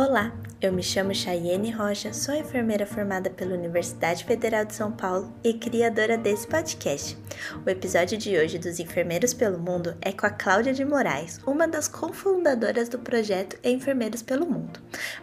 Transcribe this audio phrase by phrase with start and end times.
[0.00, 0.32] Olá,
[0.62, 5.52] eu me chamo Chayene Rocha, sou enfermeira formada pela Universidade Federal de São Paulo e
[5.54, 7.18] criadora desse podcast.
[7.66, 11.66] O episódio de hoje dos Enfermeiros pelo Mundo é com a Cláudia de Moraes, uma
[11.66, 14.78] das cofundadoras do projeto Enfermeiros pelo Mundo.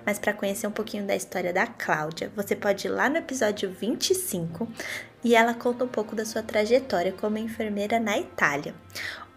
[0.05, 3.71] Mas para conhecer um pouquinho da história da Cláudia, você pode ir lá no episódio
[3.71, 4.68] 25
[5.23, 8.76] e ela conta um pouco da sua trajetória como enfermeira na Itália.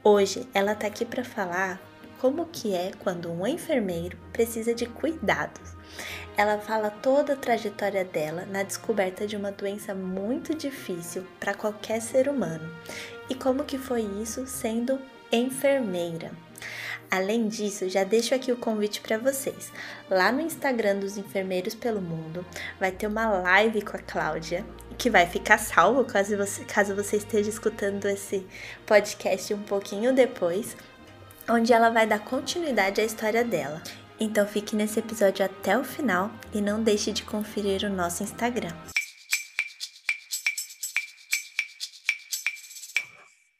[0.02, 1.80] Hoje ela está aqui para falar
[2.20, 5.76] como que é quando um enfermeiro precisa de cuidados.
[6.36, 12.00] Ela fala toda a trajetória dela na descoberta de uma doença muito difícil para qualquer
[12.00, 12.70] ser humano
[13.28, 15.00] e como que foi isso sendo
[15.32, 16.30] enfermeira.
[17.10, 19.72] Além disso, já deixo aqui o convite para vocês.
[20.10, 22.44] Lá no Instagram dos Enfermeiros pelo Mundo
[22.78, 24.64] vai ter uma live com a Cláudia,
[24.98, 28.46] que vai ficar salvo caso você, caso você esteja escutando esse
[28.84, 30.76] podcast um pouquinho depois
[31.48, 33.82] onde ela vai dar continuidade à história dela.
[34.20, 38.74] Então fique nesse episódio até o final e não deixe de conferir o nosso Instagram.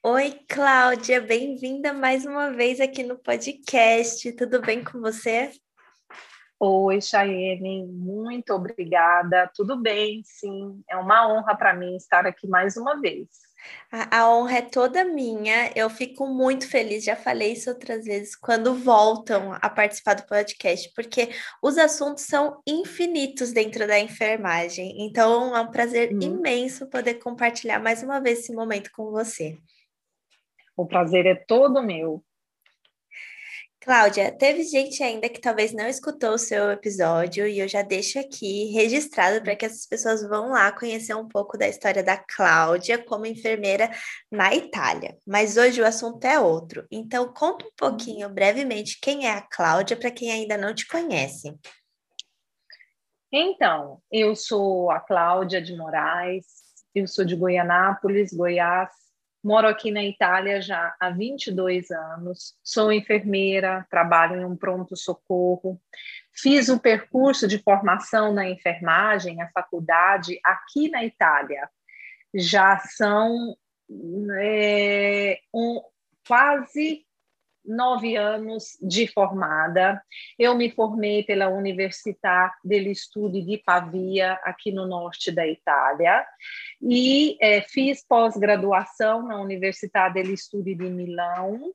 [0.03, 4.31] Oi, Cláudia, bem-vinda mais uma vez aqui no podcast.
[4.33, 5.51] Tudo bem com você?
[6.61, 9.51] Oi, Chayene, muito obrigada.
[9.55, 10.83] Tudo bem, sim.
[10.91, 13.48] É uma honra para mim estar aqui mais uma vez.
[13.91, 15.71] A, a, honra é toda minha.
[15.75, 20.93] Eu fico muito feliz, já falei isso outras vezes, quando voltam a participar do podcast,
[20.95, 21.31] porque
[21.63, 25.07] os assuntos são infinitos dentro da enfermagem.
[25.07, 26.21] Então é um prazer uhum.
[26.21, 29.57] imenso poder compartilhar mais uma vez esse momento com você.
[30.77, 32.23] O prazer é todo meu.
[33.81, 38.19] Cláudia, teve gente ainda que talvez não escutou o seu episódio e eu já deixo
[38.19, 43.03] aqui registrado para que essas pessoas vão lá conhecer um pouco da história da Cláudia
[43.03, 43.89] como enfermeira
[44.31, 45.17] na Itália.
[45.25, 46.87] Mas hoje o assunto é outro.
[46.91, 51.57] Então, conta um pouquinho brevemente quem é a Cláudia para quem ainda não te conhece.
[53.33, 56.47] Então, eu sou a Cláudia de Moraes,
[56.95, 58.91] eu sou de Goianápolis, Goiás,
[59.43, 65.81] Moro aqui na Itália já há 22 anos, sou enfermeira, trabalho em um pronto-socorro,
[66.33, 71.69] fiz o percurso de formação na enfermagem, a faculdade, aqui na Itália.
[72.35, 73.57] Já são
[74.41, 75.81] é, um,
[76.27, 77.07] quase
[77.69, 80.03] nove anos de formada.
[80.39, 86.27] Eu me formei pela Università degli Studi di Pavia, aqui no norte da Itália,
[86.81, 91.73] e é, fiz pós-graduação na Università degli Studi di Milão,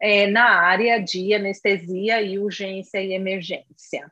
[0.00, 4.10] é, na área de anestesia e urgência e emergência.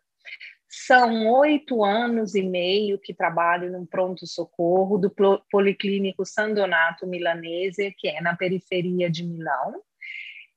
[0.71, 5.11] São oito anos e meio que trabalho no pronto-socorro do
[5.51, 9.83] Policlínico San Donato Milanese, que é na periferia de Milão.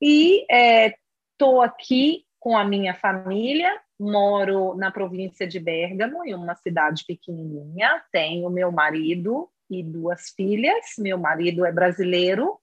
[0.01, 6.55] E estou é, aqui com a minha família, moro na província de Bergamo, em uma
[6.55, 8.03] cidade pequenininha.
[8.11, 10.85] Tenho meu marido e duas filhas.
[10.97, 12.59] Meu marido é brasileiro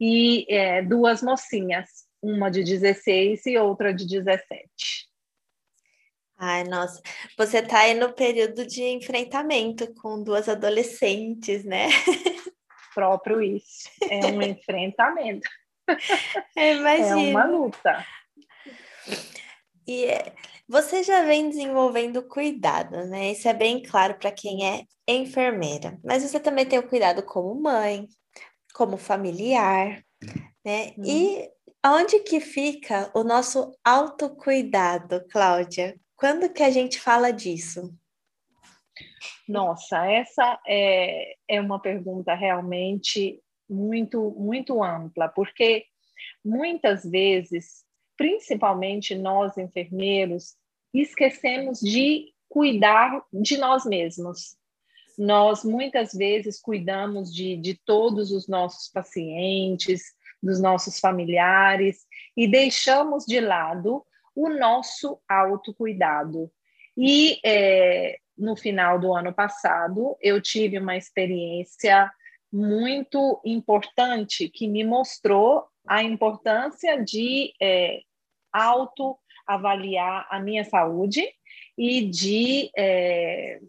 [0.00, 1.88] e é, duas mocinhas,
[2.22, 5.08] uma de 16 e outra de 17.
[6.40, 7.02] Ai, nossa,
[7.36, 11.88] você está aí no período de enfrentamento com duas adolescentes, né?
[12.94, 15.48] Próprio isso, é um enfrentamento.
[16.56, 17.20] Imagina.
[17.20, 18.06] É uma luta.
[19.86, 20.06] E
[20.68, 23.32] você já vem desenvolvendo cuidado, né?
[23.32, 25.98] Isso é bem claro para quem é enfermeira.
[26.04, 28.06] Mas você também tem o cuidado como mãe,
[28.74, 30.04] como familiar,
[30.64, 30.92] né?
[30.98, 31.02] Hum.
[31.04, 31.50] E
[31.84, 35.98] onde que fica o nosso autocuidado, Cláudia?
[36.14, 37.94] Quando que a gente fala disso?
[39.48, 45.84] Nossa, essa é, é uma pergunta realmente muito, muito ampla, porque
[46.44, 47.84] muitas vezes,
[48.16, 50.54] principalmente nós enfermeiros,
[50.92, 54.56] esquecemos de cuidar de nós mesmos.
[55.18, 60.02] Nós muitas vezes cuidamos de, de todos os nossos pacientes,
[60.42, 62.06] dos nossos familiares
[62.36, 64.04] e deixamos de lado
[64.34, 66.50] o nosso autocuidado.
[66.96, 72.10] E é, no final do ano passado, eu tive uma experiência
[72.52, 78.00] muito importante que me mostrou a importância de é,
[78.52, 81.22] autoavaliar a minha saúde
[81.76, 83.60] e de, é,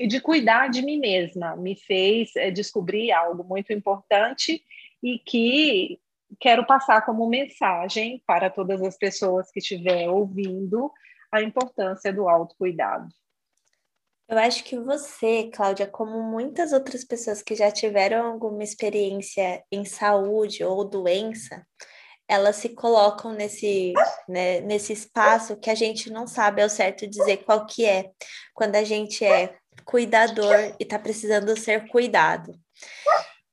[0.00, 1.56] e de cuidar de mim mesma.
[1.56, 4.62] Me fez é, descobrir algo muito importante
[5.02, 6.00] e que
[6.40, 10.90] quero passar como mensagem para todas as pessoas que estiver ouvindo
[11.30, 13.08] a importância do autocuidado.
[14.28, 19.84] Eu acho que você, Cláudia, como muitas outras pessoas que já tiveram alguma experiência em
[19.84, 21.64] saúde ou doença,
[22.26, 23.92] elas se colocam nesse,
[24.26, 28.10] né, nesse espaço que a gente não sabe ao certo dizer qual que é,
[28.54, 29.54] quando a gente é
[29.84, 32.58] cuidador e está precisando ser cuidado.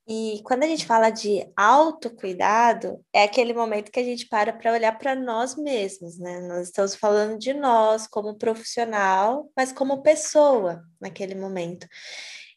[0.06, 4.72] E quando a gente fala de autocuidado, é aquele momento que a gente para para
[4.72, 6.40] olhar para nós mesmos, né?
[6.40, 11.86] Nós estamos falando de nós como profissional, mas como pessoa naquele momento.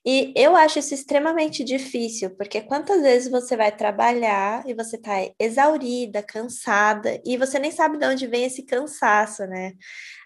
[0.08, 5.14] E eu acho isso extremamente difícil, porque quantas vezes você vai trabalhar e você está
[5.40, 9.74] exaurida, cansada, e você nem sabe de onde vem esse cansaço, né?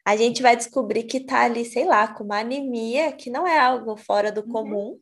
[0.05, 3.57] A gente vai descobrir que está ali, sei lá, com uma anemia, que não é
[3.57, 4.49] algo fora do uhum.
[4.49, 4.99] comum,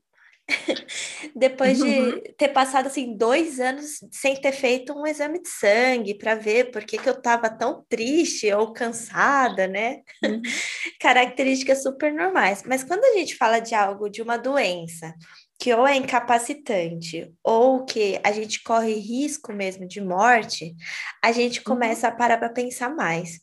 [1.35, 2.21] depois de uhum.
[2.38, 6.83] ter passado assim dois anos sem ter feito um exame de sangue para ver por
[6.83, 10.01] que, que eu estava tão triste ou cansada, né?
[10.23, 10.41] Uhum.
[10.99, 12.63] Características super normais.
[12.65, 15.13] Mas quando a gente fala de algo, de uma doença,
[15.59, 20.75] que ou é incapacitante ou que a gente corre risco mesmo de morte,
[21.23, 21.65] a gente uhum.
[21.65, 23.39] começa a parar para pensar mais.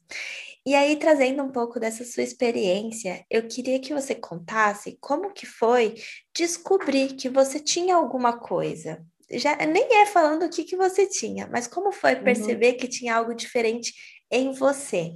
[0.66, 5.44] E aí, trazendo um pouco dessa sua experiência, eu queria que você contasse como que
[5.44, 5.94] foi
[6.34, 9.04] descobrir que você tinha alguma coisa.
[9.30, 12.24] Já nem é falando o que, que você tinha, mas como foi uhum.
[12.24, 12.76] perceber uhum.
[12.78, 13.92] que tinha algo diferente
[14.30, 15.14] em você?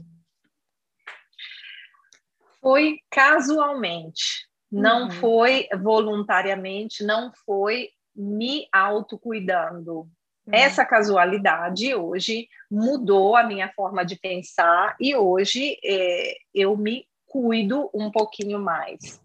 [2.61, 5.11] Foi casualmente, não uhum.
[5.13, 10.11] foi voluntariamente, não foi me autocuidando.
[10.49, 10.55] Uhum.
[10.55, 17.91] Essa casualidade hoje mudou a minha forma de pensar e hoje é, eu me cuido
[17.95, 19.21] um pouquinho mais.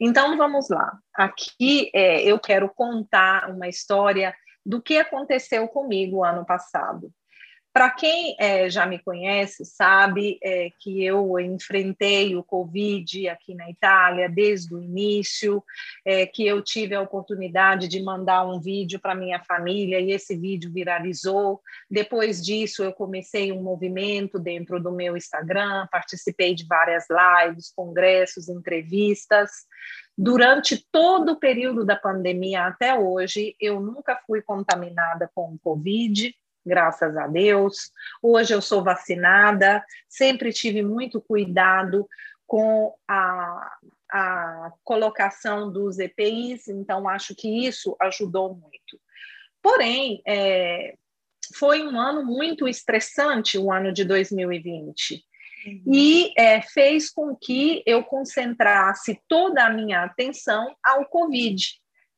[0.00, 0.98] Então vamos lá.
[1.14, 4.34] Aqui é, eu quero contar uma história
[4.66, 7.12] do que aconteceu comigo ano passado.
[7.74, 13.68] Para quem é, já me conhece, sabe é, que eu enfrentei o Covid aqui na
[13.68, 15.60] Itália desde o início,
[16.04, 20.36] é, que eu tive a oportunidade de mandar um vídeo para minha família e esse
[20.36, 21.60] vídeo viralizou.
[21.90, 28.48] Depois disso, eu comecei um movimento dentro do meu Instagram, participei de várias lives, congressos,
[28.48, 29.50] entrevistas.
[30.16, 36.32] Durante todo o período da pandemia até hoje, eu nunca fui contaminada com o Covid
[36.64, 37.90] graças a Deus.
[38.22, 42.08] Hoje eu sou vacinada, sempre tive muito cuidado
[42.46, 43.72] com a,
[44.10, 49.00] a colocação dos EPIs, então acho que isso ajudou muito.
[49.62, 50.94] Porém, é,
[51.54, 55.24] foi um ano muito estressante, o ano de 2020.
[55.66, 55.82] Uhum.
[55.86, 61.62] E é, fez com que eu concentrasse toda a minha atenção ao Covid,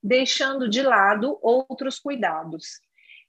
[0.03, 2.81] deixando de lado outros cuidados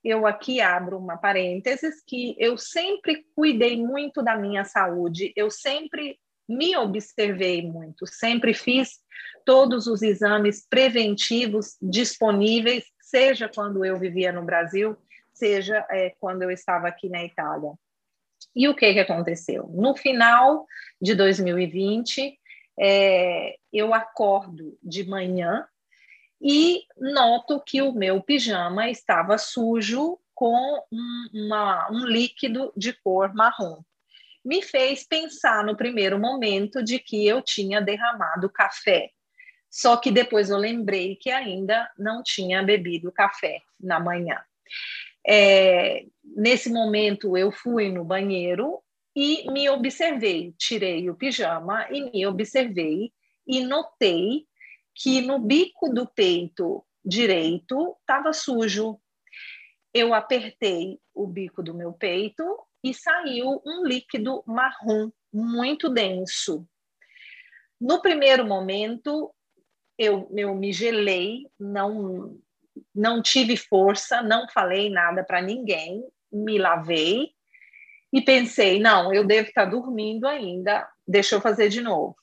[0.07, 6.17] eu aqui abro uma parênteses que eu sempre cuidei muito da minha saúde, eu sempre
[6.47, 9.01] me observei muito, sempre fiz
[9.45, 14.95] todos os exames preventivos disponíveis, seja quando eu vivia no Brasil,
[15.33, 17.73] seja é, quando eu estava aqui na Itália.
[18.55, 19.67] E o que, que aconteceu?
[19.73, 20.65] No final
[21.01, 22.39] de 2020,
[22.79, 25.67] é, eu acordo de manhã
[26.41, 33.33] e noto que o meu pijama estava sujo com um, uma, um líquido de cor
[33.33, 33.81] marrom.
[34.45, 39.09] Me fez pensar no primeiro momento de que eu tinha derramado café.
[39.69, 44.39] Só que depois eu lembrei que ainda não tinha bebido café na manhã.
[45.27, 48.79] É, nesse momento eu fui no banheiro
[49.15, 53.11] e me observei, tirei o pijama e me observei
[53.45, 54.45] e notei
[54.97, 58.99] que no bico do peito direito estava sujo.
[59.93, 62.43] Eu apertei o bico do meu peito
[62.83, 66.67] e saiu um líquido marrom muito denso.
[67.79, 69.33] No primeiro momento,
[69.97, 72.35] eu, eu me gelei, não,
[72.93, 77.29] não tive força, não falei nada para ninguém, me lavei
[78.11, 82.15] e pensei: não, eu devo estar dormindo ainda, deixa eu fazer de novo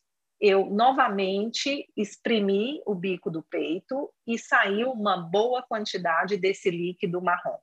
[0.46, 7.56] eu novamente exprimi o bico do peito e saiu uma boa quantidade desse líquido marrom.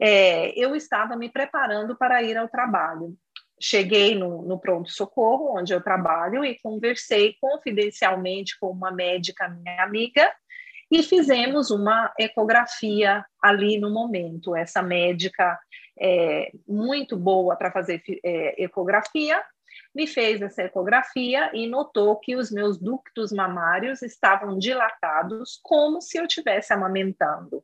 [0.00, 3.14] É, eu estava me preparando para ir ao trabalho.
[3.62, 10.28] Cheguei no, no pronto-socorro, onde eu trabalho, e conversei confidencialmente com uma médica, minha amiga,
[10.90, 14.56] e fizemos uma ecografia ali no momento.
[14.56, 15.56] Essa médica
[15.96, 19.40] é muito boa para fazer é, ecografia,
[19.94, 26.18] me fez essa ecografia e notou que os meus ductos mamários estavam dilatados, como se
[26.18, 27.62] eu estivesse amamentando.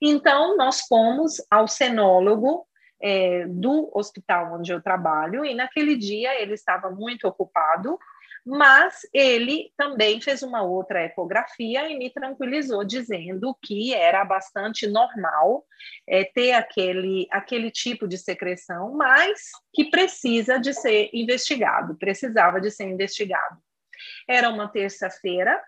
[0.00, 2.66] Então, nós fomos ao cenólogo
[3.00, 7.98] é, do hospital onde eu trabalho, e naquele dia ele estava muito ocupado,
[8.46, 15.66] Mas ele também fez uma outra ecografia e me tranquilizou, dizendo que era bastante normal
[16.08, 22.70] é, ter aquele, aquele tipo de secreção, mas que precisa de ser investigado, precisava de
[22.70, 23.58] ser investigado.
[24.28, 25.60] Era uma terça-feira,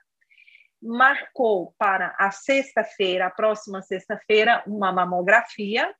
[0.80, 5.92] marcou para a sexta-feira, a próxima sexta-feira, uma mamografia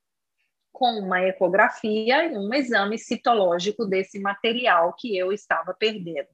[0.71, 6.29] com uma ecografia e um exame citológico desse material que eu estava perdendo.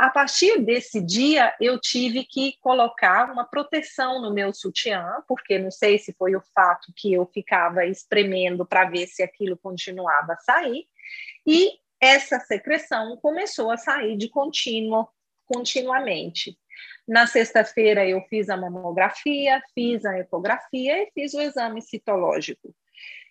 [0.00, 5.70] A partir desse dia, eu tive que colocar uma proteção no meu sutiã, porque não
[5.70, 10.38] sei se foi o fato que eu ficava espremendo para ver se aquilo continuava a
[10.38, 10.86] sair,
[11.46, 15.06] e essa secreção começou a sair de contínuo,
[15.44, 16.58] continuamente.
[17.06, 22.74] Na sexta-feira, eu fiz a mamografia, fiz a ecografia e fiz o exame citológico,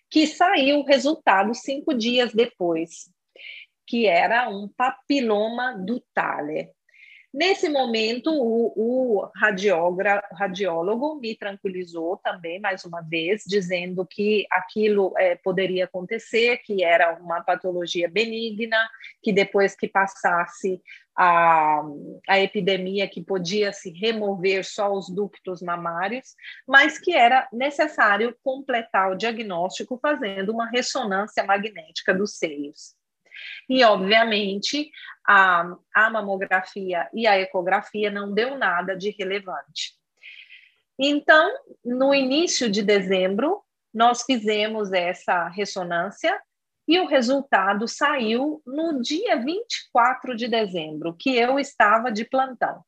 [0.08, 3.10] que saiu o resultado cinco dias depois,
[3.90, 6.70] que era um papiloma do Thaler.
[7.34, 15.34] Nesse momento, o, o radiólogo me tranquilizou também, mais uma vez, dizendo que aquilo é,
[15.34, 18.78] poderia acontecer, que era uma patologia benigna,
[19.20, 20.80] que depois que passasse
[21.16, 21.82] a,
[22.28, 29.10] a epidemia, que podia se remover só os ductos mamários, mas que era necessário completar
[29.10, 32.99] o diagnóstico fazendo uma ressonância magnética dos seios.
[33.68, 34.90] E, obviamente,
[35.26, 39.94] a, a mamografia e a ecografia não deu nada de relevante.
[40.98, 41.50] Então,
[41.84, 46.38] no início de dezembro, nós fizemos essa ressonância
[46.86, 52.84] e o resultado saiu no dia 24 de dezembro, que eu estava de plantão.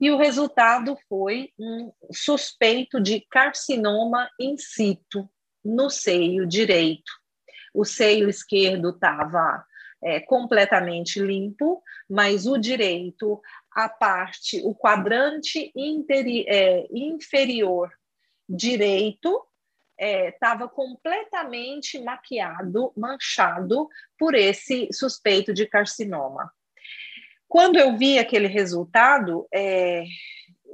[0.00, 5.28] E o resultado foi um suspeito de carcinoma in situ
[5.64, 7.10] no seio direito
[7.78, 9.64] o seio esquerdo estava
[10.02, 11.80] é, completamente limpo,
[12.10, 13.40] mas o direito,
[13.72, 17.88] a parte, o quadrante interi, é, inferior
[18.48, 19.44] direito
[19.96, 26.52] estava é, completamente maquiado, manchado por esse suspeito de carcinoma.
[27.46, 30.04] Quando eu vi aquele resultado, é,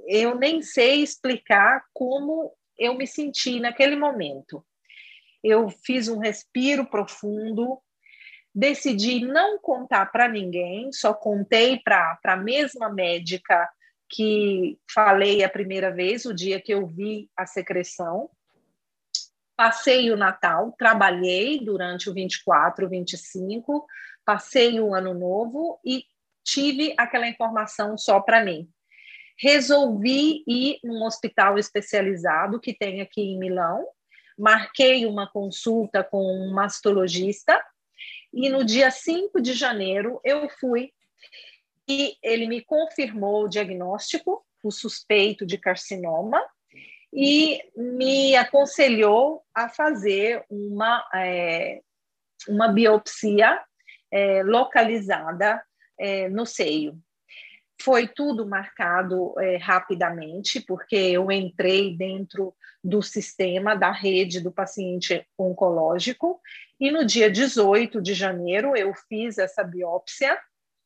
[0.08, 4.64] eu nem sei explicar como eu me senti naquele momento
[5.44, 7.78] eu fiz um respiro profundo,
[8.54, 13.68] decidi não contar para ninguém, só contei para a mesma médica
[14.08, 18.30] que falei a primeira vez, o dia que eu vi a secreção.
[19.54, 23.86] Passei o Natal, trabalhei durante o 24, 25,
[24.24, 26.04] passei o Ano Novo e
[26.42, 28.68] tive aquela informação só para mim.
[29.38, 33.86] Resolvi ir num hospital especializado que tem aqui em Milão,
[34.38, 37.62] marquei uma consulta com um mastologista
[38.32, 40.92] e no dia 5 de janeiro eu fui
[41.88, 46.42] e ele me confirmou o diagnóstico, o suspeito de carcinoma,
[47.12, 51.80] e me aconselhou a fazer uma, é,
[52.48, 53.62] uma biopsia
[54.10, 55.62] é, localizada
[55.98, 56.98] é, no seio.
[57.80, 65.26] Foi tudo marcado é, rapidamente, porque eu entrei dentro do sistema da rede do paciente
[65.38, 66.40] oncológico,
[66.78, 70.38] e no dia 18 de janeiro eu fiz essa biópsia,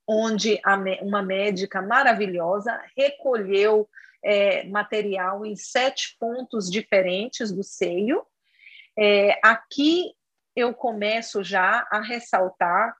[0.06, 0.60] onde
[1.02, 3.88] uma médica maravilhosa recolheu
[4.24, 8.24] é, material em sete pontos diferentes do seio.
[8.98, 10.12] É, aqui
[10.56, 12.96] eu começo já a ressaltar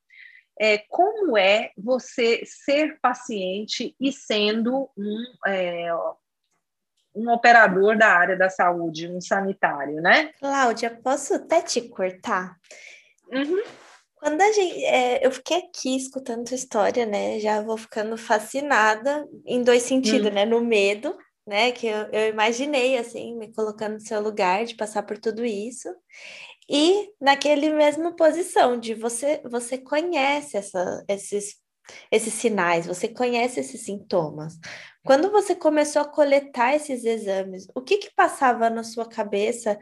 [0.60, 5.88] é, como é você ser paciente e sendo um, é,
[7.14, 10.32] um operador da área da saúde, um sanitário, né?
[10.38, 12.56] Cláudia, posso até te cortar?
[13.32, 13.62] Uhum.
[14.16, 17.38] Quando a gente, é, eu fiquei aqui escutando tua história, né?
[17.38, 20.34] Já vou ficando fascinada em dois sentidos, uhum.
[20.34, 20.44] né?
[20.44, 21.70] No medo, né?
[21.70, 25.88] Que eu, eu imaginei assim, me colocando no seu lugar de passar por tudo isso,
[26.68, 31.56] e naquele mesma posição de você, você conhece essa, esses,
[32.10, 34.58] esses sinais, você conhece esses sintomas.
[35.02, 39.78] Quando você começou a coletar esses exames, o que que passava na sua cabeça,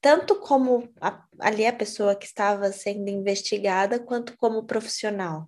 [0.00, 5.46] tanto como a, ali a pessoa que estava sendo investigada, quanto como profissional?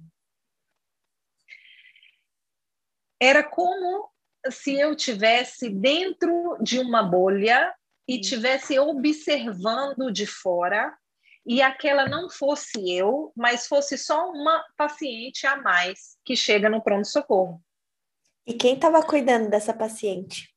[3.21, 4.11] Era como
[4.51, 7.75] se eu tivesse dentro de uma bolha
[8.09, 10.97] e tivesse observando de fora
[11.47, 16.83] e aquela não fosse eu, mas fosse só uma paciente a mais que chega no
[16.83, 17.63] pronto-socorro.
[18.47, 20.49] E quem estava cuidando dessa paciente?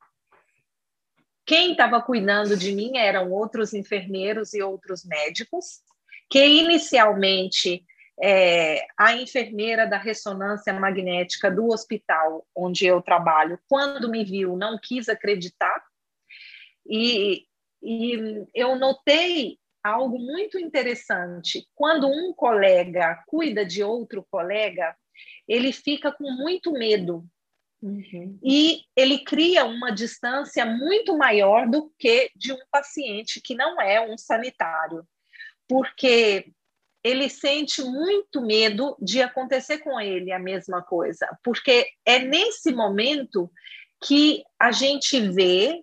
[1.46, 5.82] Quem estava cuidando de mim eram outros enfermeiros e outros médicos,
[6.30, 7.84] que inicialmente
[8.22, 14.78] é, a enfermeira da ressonância magnética do hospital onde eu trabalho, quando me viu, não
[14.78, 15.71] quis acreditar.
[16.86, 17.46] E,
[17.82, 21.68] e eu notei algo muito interessante.
[21.74, 24.96] Quando um colega cuida de outro colega,
[25.48, 27.26] ele fica com muito medo.
[27.82, 28.38] Uhum.
[28.44, 34.00] E ele cria uma distância muito maior do que de um paciente que não é
[34.00, 35.04] um sanitário.
[35.68, 36.52] Porque
[37.04, 43.52] ele sente muito medo de acontecer com ele a mesma coisa, porque é nesse momento
[44.04, 45.82] que a gente vê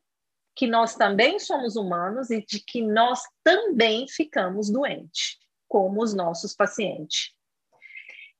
[0.58, 5.38] que nós também somos humanos e de que nós também ficamos doentes,
[5.68, 7.32] como os nossos pacientes.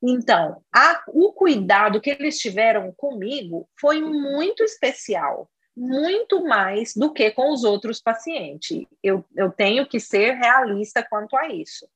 [0.03, 7.31] Então, a, o cuidado que eles tiveram comigo foi muito especial, muito mais do que
[7.31, 8.85] com os outros pacientes.
[9.01, 11.87] Eu, eu tenho que ser realista quanto a isso.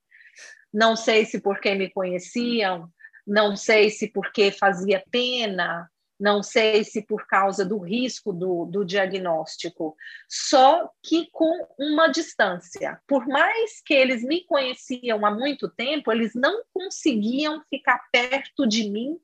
[0.73, 2.89] Não sei se porque me conheciam,
[3.27, 5.91] não sei se porque fazia pena,
[6.23, 9.93] não sei se por causa do risco do, do diagnóstico,
[10.29, 12.97] só que com uma distância.
[13.05, 18.89] Por mais que eles me conheciam há muito tempo, eles não conseguiam ficar perto de
[18.89, 19.19] mim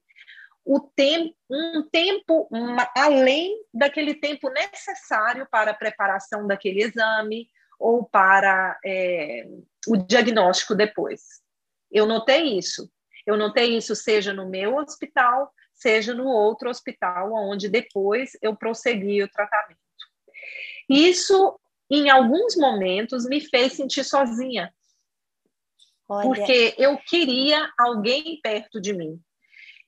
[0.66, 2.50] o tempo, um tempo
[2.94, 7.48] além daquele tempo necessário para a preparação daquele exame
[7.80, 9.48] ou para é,
[9.88, 11.22] o diagnóstico depois.
[11.90, 12.92] Eu notei isso.
[13.26, 19.24] Eu notei isso seja no meu hospital, seja no outro hospital, onde depois eu prossegui
[19.24, 19.80] o tratamento.
[20.90, 21.60] Isso,
[21.90, 24.74] em alguns momentos, me fez sentir sozinha.
[26.08, 26.28] Olha.
[26.28, 29.22] Porque eu queria alguém perto de mim.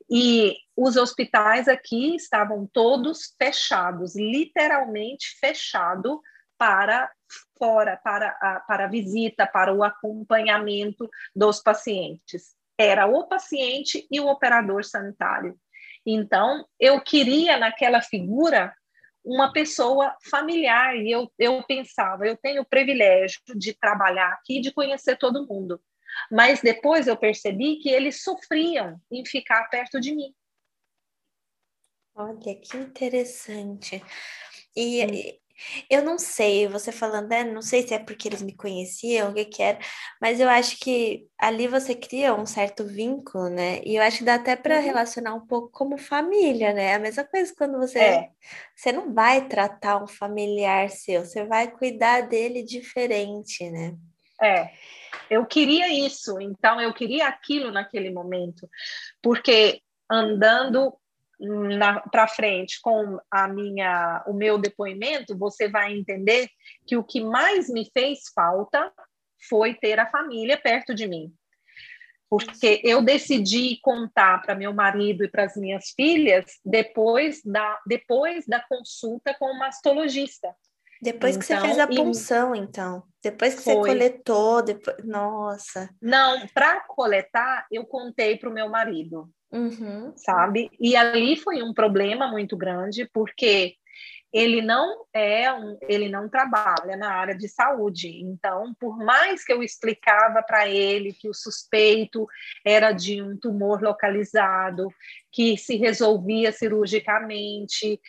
[0.09, 6.21] E os hospitais aqui estavam todos fechados, literalmente fechado
[6.57, 7.11] para
[7.57, 12.55] fora, para a, para a visita, para o acompanhamento dos pacientes.
[12.77, 15.57] Era o paciente e o operador sanitário.
[16.05, 18.73] Então, eu queria naquela figura
[19.23, 24.71] uma pessoa familiar, e eu, eu pensava, eu tenho o privilégio de trabalhar aqui, de
[24.71, 25.79] conhecer todo mundo.
[26.29, 30.33] Mas depois eu percebi que eles sofriam em ficar perto de mim.
[32.15, 34.03] Olha que interessante.
[34.75, 35.39] E
[35.89, 37.43] eu não sei, você falando, né?
[37.43, 39.79] Não sei se é porque eles me conheciam, o que que era,
[40.21, 43.81] mas eu acho que ali você cria um certo vínculo, né?
[43.83, 44.83] E eu acho que dá até para uhum.
[44.83, 46.95] relacionar um pouco como família, né?
[46.95, 48.29] A mesma coisa quando você é.
[48.75, 53.95] você não vai tratar um familiar seu, você vai cuidar dele diferente, né?
[54.41, 54.71] É.
[55.29, 58.67] Eu queria isso, então eu queria aquilo naquele momento,
[59.21, 60.93] porque andando
[62.11, 66.49] para frente com a minha o meu depoimento, você vai entender
[66.85, 68.91] que o que mais me fez falta
[69.49, 71.33] foi ter a família perto de mim.
[72.29, 78.45] Porque eu decidi contar para meu marido e para as minhas filhas depois da, depois
[78.45, 80.55] da consulta com o mastologista.
[81.01, 82.59] Depois que você fez a então, punção, e...
[82.59, 83.03] então.
[83.23, 83.73] Depois que foi.
[83.73, 84.97] você coletou, depois...
[85.03, 85.89] nossa.
[85.99, 89.27] Não, para coletar, eu contei para o meu marido.
[89.51, 90.13] Uhum.
[90.15, 90.69] Sabe?
[90.79, 93.75] E ali foi um problema muito grande, porque
[94.33, 98.07] ele não é um, ele não trabalha na área de saúde.
[98.07, 102.25] Então, por mais que eu explicava para ele que o suspeito
[102.65, 104.87] era de um tumor localizado,
[105.31, 107.99] que se resolvia cirurgicamente,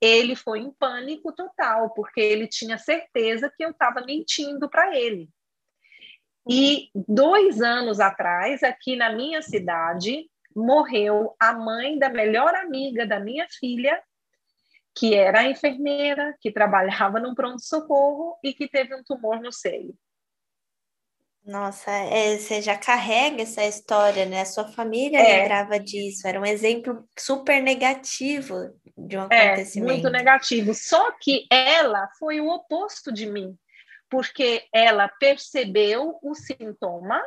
[0.00, 5.28] ele foi em pânico total, porque ele tinha certeza que eu estava mentindo para ele.
[6.48, 13.20] E dois anos atrás, aqui na minha cidade, morreu a mãe da melhor amiga da
[13.20, 14.02] minha filha,
[14.96, 19.94] que era enfermeira, que trabalhava num pronto-socorro e que teve um tumor no seio.
[21.44, 24.40] Nossa, é, você já carrega essa história, né?
[24.40, 25.42] A sua família é.
[25.42, 29.92] lembrava disso, era um exemplo super negativo de um é, acontecimento.
[29.92, 30.74] Muito negativo.
[30.74, 33.56] Só que ela foi o oposto de mim,
[34.10, 37.22] porque ela percebeu o sintoma,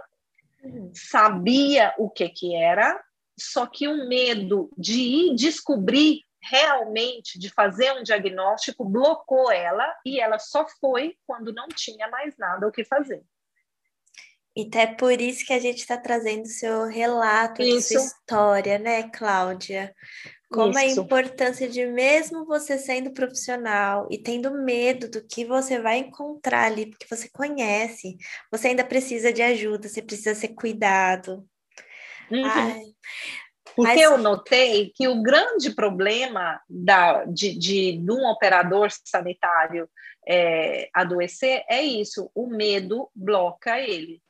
[0.63, 0.91] uhum.
[0.93, 3.01] sabia o que que era,
[3.39, 10.19] só que o medo de ir descobrir realmente, de fazer um diagnóstico, blocou ela e
[10.19, 13.23] ela só foi quando não tinha mais nada o que fazer.
[14.55, 19.93] E até por isso que a gente está trazendo seu relato, sua história, né, Cláudia?
[20.49, 20.79] Como isso.
[20.79, 26.65] a importância de mesmo você sendo profissional e tendo medo do que você vai encontrar
[26.65, 28.17] ali, porque você conhece,
[28.51, 31.47] você ainda precisa de ajuda, você precisa ser cuidado,
[32.31, 32.93] Uhum.
[33.75, 34.01] Porque Mas...
[34.01, 39.89] eu notei que o grande problema da, de, de, de um operador sanitário
[40.27, 44.21] é, adoecer é isso: o medo bloca ele.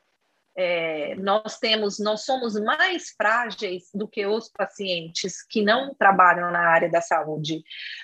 [0.61, 6.59] É, nós temos, nós somos mais frágeis do que os pacientes que não trabalham na
[6.59, 7.63] área da saúde,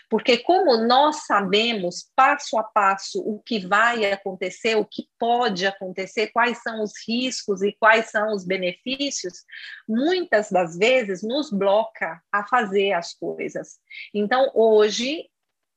[0.10, 6.28] porque como nós sabemos passo a passo o que vai acontecer, o que pode acontecer,
[6.28, 9.44] quais são os riscos e quais são os benefícios,
[9.86, 13.80] muitas das vezes nos bloca a fazer as coisas.
[14.13, 15.30] Então, hoje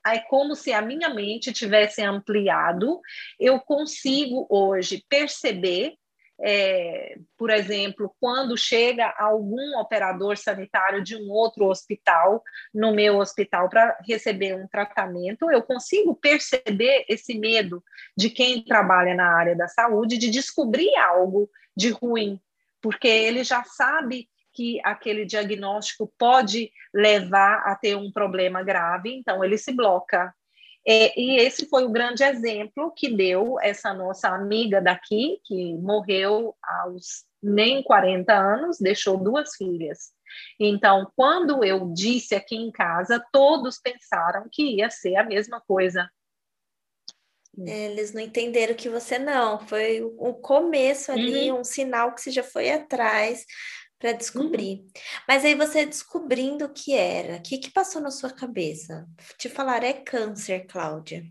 [0.07, 3.01] é como se a minha mente tivesse ampliado,
[3.39, 5.97] eu consigo hoje perceber
[6.41, 13.69] é, por exemplo, quando chega algum operador sanitário de um outro hospital no meu hospital
[13.69, 17.83] para receber um tratamento, eu consigo perceber esse medo
[18.17, 22.41] de quem trabalha na área da saúde de descobrir algo de ruim,
[22.81, 29.45] porque ele já sabe que aquele diagnóstico pode levar a ter um problema grave, então
[29.45, 30.35] ele se bloca,
[30.91, 36.57] é, e esse foi o grande exemplo que deu essa nossa amiga daqui, que morreu
[36.63, 40.15] aos nem 40 anos, deixou duas filhas.
[40.59, 46.11] Então, quando eu disse aqui em casa, todos pensaram que ia ser a mesma coisa.
[47.67, 49.61] É, eles não entenderam que você não.
[49.61, 51.61] Foi o começo ali, uhum.
[51.61, 53.45] um sinal que você já foi atrás
[53.99, 54.81] para descobrir.
[54.81, 54.89] Uhum.
[55.27, 59.07] Mas aí você descobrindo o que era, o que, que passou na sua cabeça?
[59.37, 61.25] Te falar é câncer, Cláudia.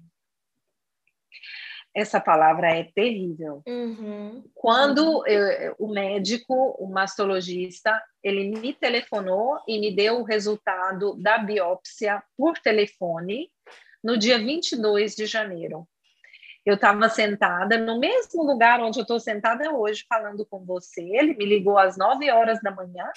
[1.96, 3.64] Essa palavra é terrível.
[3.66, 4.44] Uhum.
[4.54, 11.40] Quando eu, o médico, o mastologista, ele me telefonou e me deu o resultado da
[11.40, 13.50] biópsia por telefone
[14.04, 15.88] no dia 22 de janeiro
[16.68, 21.02] eu estava sentada no mesmo lugar onde eu estou sentada hoje falando com você.
[21.02, 23.10] Ele me ligou às nove horas da manhã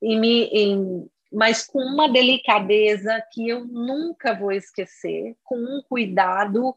[0.00, 6.74] e me, em, mas com uma delicadeza que eu nunca vou esquecer, com um cuidado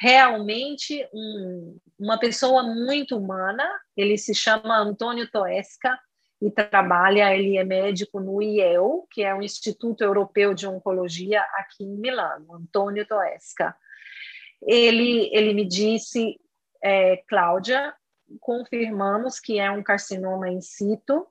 [0.00, 3.62] realmente um, uma pessoa muito humana.
[3.94, 5.98] Ele se chama Antônio Toesca
[6.40, 11.84] e trabalha, ele é médico no IEL, que é o Instituto Europeu de Oncologia aqui
[11.84, 13.76] em Milano, Antônio Toesca
[14.66, 16.38] ele, ele me disse,
[16.82, 17.94] é, Cláudia,
[18.40, 21.26] confirmamos que é um carcinoma in situ,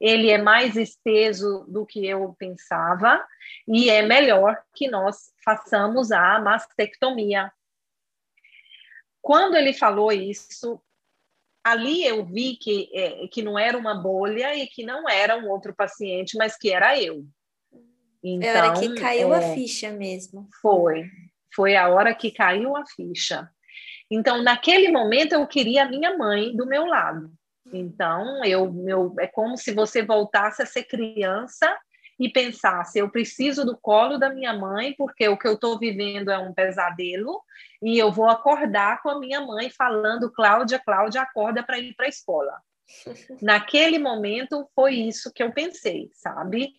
[0.00, 3.26] ele é mais esteso do que eu pensava
[3.66, 7.52] e é melhor que nós façamos a mastectomia.
[9.20, 10.80] Quando ele falou isso,
[11.64, 15.50] ali eu vi que, é, que não era uma bolha e que não era um
[15.50, 17.26] outro paciente, mas que era eu.
[18.22, 20.48] Então, era que caiu é, a ficha mesmo.
[20.62, 21.04] Foi,
[21.58, 23.50] foi a hora que caiu a ficha.
[24.08, 27.32] Então, naquele momento, eu queria a minha mãe do meu lado.
[27.72, 31.76] Então, eu, meu, é como se você voltasse a ser criança
[32.16, 36.30] e pensasse: eu preciso do colo da minha mãe, porque o que eu estou vivendo
[36.30, 37.42] é um pesadelo,
[37.82, 42.06] e eu vou acordar com a minha mãe falando: Cláudia, Cláudia, acorda para ir para
[42.06, 42.56] a escola.
[43.42, 46.72] Naquele momento, foi isso que eu pensei, sabe?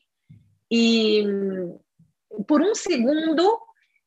[0.72, 1.26] E
[2.48, 3.60] por um segundo,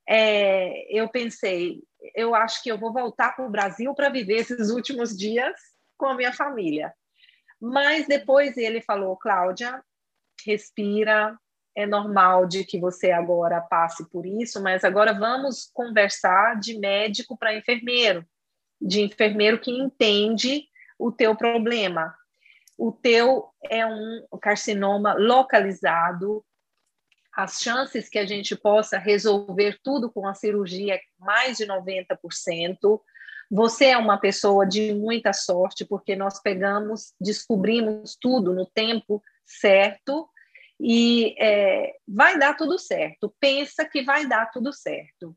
[0.08, 1.82] é, eu pensei,
[2.14, 5.54] eu acho que eu vou voltar para o Brasil para viver esses últimos dias
[5.96, 6.92] com a minha família.
[7.60, 9.82] Mas depois ele falou, Cláudia,
[10.44, 11.38] respira,
[11.74, 17.36] é normal de que você agora passe por isso, mas agora vamos conversar de médico
[17.36, 18.26] para enfermeiro,
[18.80, 20.64] de enfermeiro que entende
[20.98, 22.14] o teu problema.
[22.76, 26.44] O teu é um carcinoma localizado,
[27.34, 33.00] as chances que a gente possa resolver tudo com a cirurgia é mais de 90%.
[33.50, 40.28] Você é uma pessoa de muita sorte, porque nós pegamos, descobrimos tudo no tempo certo
[40.78, 43.34] e é, vai dar tudo certo.
[43.40, 45.36] Pensa que vai dar tudo certo.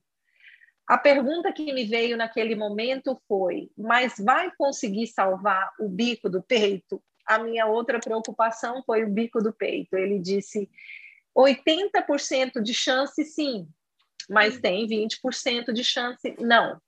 [0.87, 6.43] A pergunta que me veio naquele momento foi: mas vai conseguir salvar o bico do
[6.43, 7.01] peito?
[7.25, 9.95] A minha outra preocupação foi o bico do peito.
[9.95, 10.69] Ele disse:
[11.35, 13.67] 80% de chance sim,
[14.29, 14.61] mas hum.
[14.61, 16.79] tem 20% de chance não.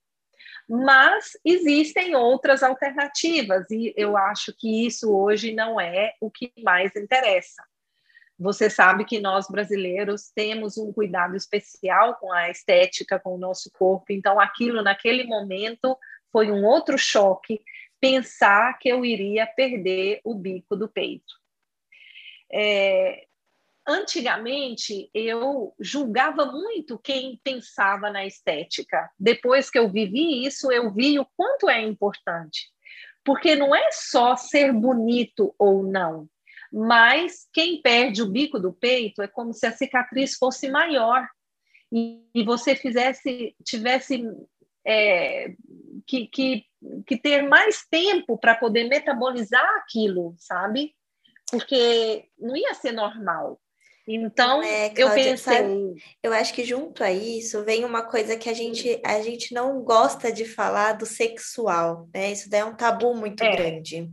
[0.70, 6.94] Mas existem outras alternativas e eu acho que isso hoje não é o que mais
[6.96, 7.64] interessa.
[8.40, 13.72] Você sabe que nós brasileiros temos um cuidado especial com a estética, com o nosso
[13.72, 15.98] corpo, então aquilo naquele momento
[16.32, 17.62] foi um outro choque
[18.00, 21.34] pensar que eu iria perder o bico do peito.
[22.52, 23.27] É,
[23.88, 29.10] antigamente eu julgava muito quem pensava na estética.
[29.18, 32.70] Depois que eu vivi isso, eu vi o quanto é importante.
[33.24, 36.30] Porque não é só ser bonito ou não,
[36.72, 41.28] mas quem perde o bico do peito é como se a cicatriz fosse maior
[41.92, 44.24] e, você fizesse tivesse
[44.86, 45.54] é,
[46.06, 46.66] que, que,
[47.06, 50.94] que ter mais tempo para poder metabolizar aquilo, sabe?
[51.50, 53.60] Porque não ia ser normal.
[54.08, 55.96] Então, é, Cláudia, eu pensei.
[56.24, 59.82] Eu acho que junto a isso vem uma coisa que a gente, a gente não
[59.82, 62.32] gosta de falar do sexual, né?
[62.32, 63.56] Isso daí é um tabu muito é.
[63.56, 64.10] grande.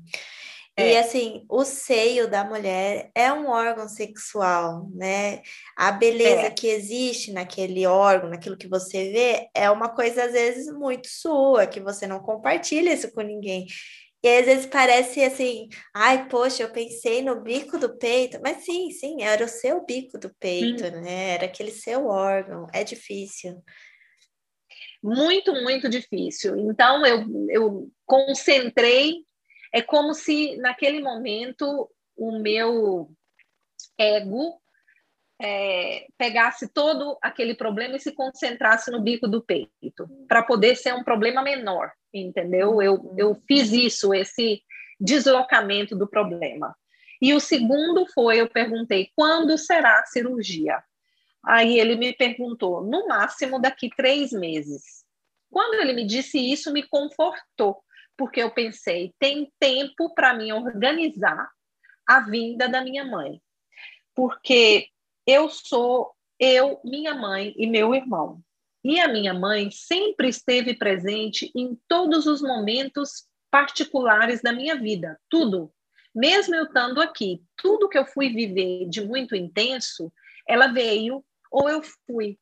[0.76, 0.92] É.
[0.92, 5.40] E assim, o seio da mulher é um órgão sexual, né?
[5.76, 6.50] A beleza é.
[6.50, 11.68] que existe naquele órgão, naquilo que você vê, é uma coisa às vezes muito sua,
[11.68, 13.66] que você não compartilha isso com ninguém.
[14.24, 18.90] E às vezes parece assim, ai, poxa, eu pensei no bico do peito, mas sim,
[18.90, 21.02] sim, era o seu bico do peito, hum.
[21.02, 21.34] né?
[21.34, 22.66] Era aquele seu órgão.
[22.72, 23.62] É difícil.
[25.02, 26.56] Muito, muito difícil.
[26.56, 29.26] Então eu, eu concentrei,
[29.70, 33.10] é como se naquele momento o meu
[33.98, 34.58] ego
[35.38, 40.94] é, pegasse todo aquele problema e se concentrasse no bico do peito, para poder ser
[40.94, 42.81] um problema menor entendeu?
[42.81, 44.62] Eu, eu fiz isso, esse
[45.00, 46.77] deslocamento do problema.
[47.20, 50.83] E o segundo foi, eu perguntei, quando será a cirurgia?
[51.44, 55.05] Aí ele me perguntou, no máximo daqui três meses.
[55.50, 57.83] Quando ele me disse isso, me confortou,
[58.16, 61.48] porque eu pensei, tem tempo para mim organizar
[62.07, 63.40] a vinda da minha mãe.
[64.14, 64.88] Porque
[65.27, 68.42] eu sou eu, minha mãe e meu irmão.
[68.85, 75.18] E a minha mãe sempre esteve presente em todos os momentos particulares da minha vida,
[75.31, 75.73] tudo.
[76.14, 80.12] Mesmo eu estando aqui, tudo que eu fui viver de muito intenso,
[80.47, 82.38] ela veio ou eu fui.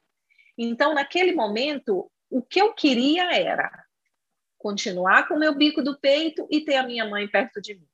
[0.59, 3.71] Então, naquele momento, o que eu queria era
[4.59, 7.87] continuar com o meu bico do peito e ter a minha mãe perto de mim.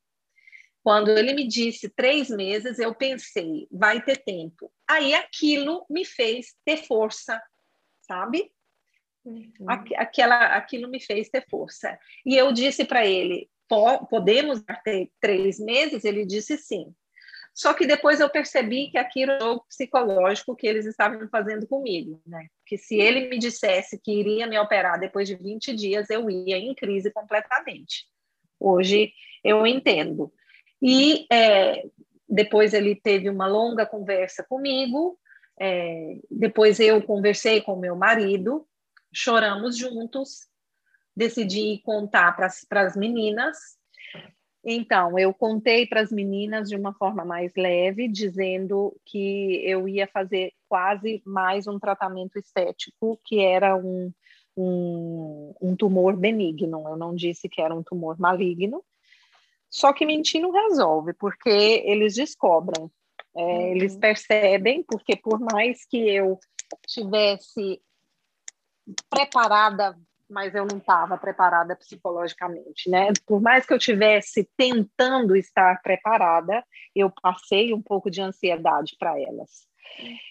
[0.83, 4.73] Quando ele me disse três meses, eu pensei, vai ter tempo.
[4.89, 7.43] Aí aquilo me fez ter força,
[8.09, 8.51] sabe?
[9.25, 9.53] Uhum.
[9.97, 11.99] Aquela, aquilo me fez ter força.
[12.25, 13.49] E eu disse para ele:
[14.11, 16.05] podemos ter três meses?
[16.05, 16.95] Ele disse sim.
[17.55, 22.23] Só que depois eu percebi que aquilo era o psicológico que eles estavam fazendo comigo,
[22.25, 22.47] né?
[22.65, 26.57] Que se ele me dissesse que iria me operar depois de 20 dias, eu ia
[26.57, 28.07] em crise completamente.
[28.61, 30.33] Hoje eu entendo.
[30.81, 31.83] E é,
[32.29, 35.19] depois ele teve uma longa conversa comigo,
[35.61, 38.67] é, depois eu conversei com meu marido,
[39.13, 40.47] choramos juntos,
[41.17, 43.57] decidi contar para as meninas.
[44.65, 50.07] Então, eu contei para as meninas de uma forma mais leve, dizendo que eu ia
[50.07, 54.13] fazer quase mais um tratamento estético, que era um,
[54.57, 56.87] um, um tumor benigno.
[56.87, 58.85] Eu não disse que era um tumor maligno.
[59.71, 62.91] Só que mentir não resolve, porque eles descobrem
[63.39, 63.77] é, uhum.
[63.77, 66.39] Eles percebem, porque por mais que eu
[66.89, 67.81] tivesse
[69.09, 69.97] preparada,
[70.29, 73.13] mas eu não estava preparada psicologicamente, né?
[73.25, 79.19] Por mais que eu tivesse tentando estar preparada, eu passei um pouco de ansiedade para
[79.21, 79.69] elas.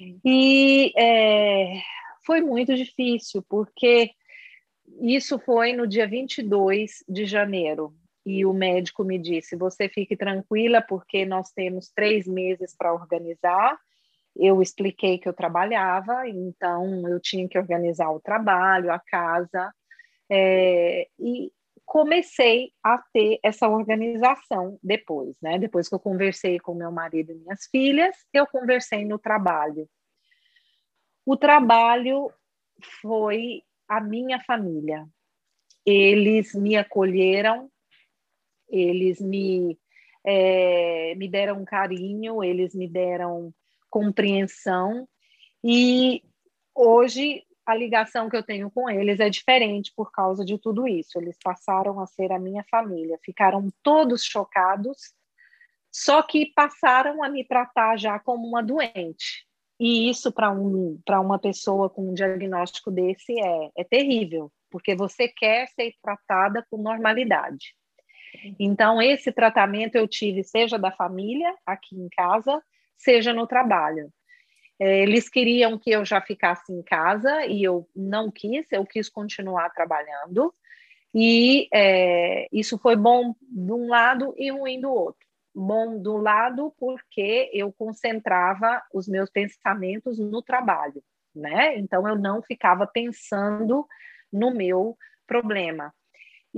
[0.01, 0.19] Uhum.
[0.25, 1.81] E é,
[2.25, 4.11] foi muito difícil, porque
[5.01, 7.95] isso foi no dia 22 de janeiro
[8.27, 13.79] e o médico me disse: você fique tranquila, porque nós temos três meses para organizar.
[14.35, 19.73] Eu expliquei que eu trabalhava, então eu tinha que organizar o trabalho, a casa,
[20.29, 21.53] é, e
[21.85, 25.57] comecei a ter essa organização depois, né?
[25.57, 29.87] Depois que eu conversei com meu marido e minhas filhas, eu conversei no trabalho.
[31.25, 32.29] O trabalho
[33.01, 35.07] foi a minha família.
[35.85, 37.71] Eles me acolheram
[38.69, 39.77] eles me,
[40.25, 43.53] é, me deram carinho, eles me deram
[43.89, 45.07] compreensão,
[45.63, 46.23] e
[46.75, 51.19] hoje a ligação que eu tenho com eles é diferente por causa de tudo isso.
[51.19, 55.13] Eles passaram a ser a minha família, ficaram todos chocados,
[55.91, 59.45] só que passaram a me tratar já como uma doente.
[59.77, 65.27] E isso para um, uma pessoa com um diagnóstico desse é, é terrível, porque você
[65.27, 67.75] quer ser tratada com normalidade.
[68.59, 72.61] Então, esse tratamento eu tive, seja da família, aqui em casa,
[72.97, 74.11] seja no trabalho.
[74.79, 79.09] É, eles queriam que eu já ficasse em casa e eu não quis, eu quis
[79.09, 80.53] continuar trabalhando.
[81.13, 85.25] E é, isso foi bom de um lado e ruim do outro.
[85.55, 91.01] Bom do lado porque eu concentrava os meus pensamentos no trabalho,
[91.35, 91.75] né?
[91.79, 93.87] Então eu não ficava pensando
[94.31, 95.91] no meu problema.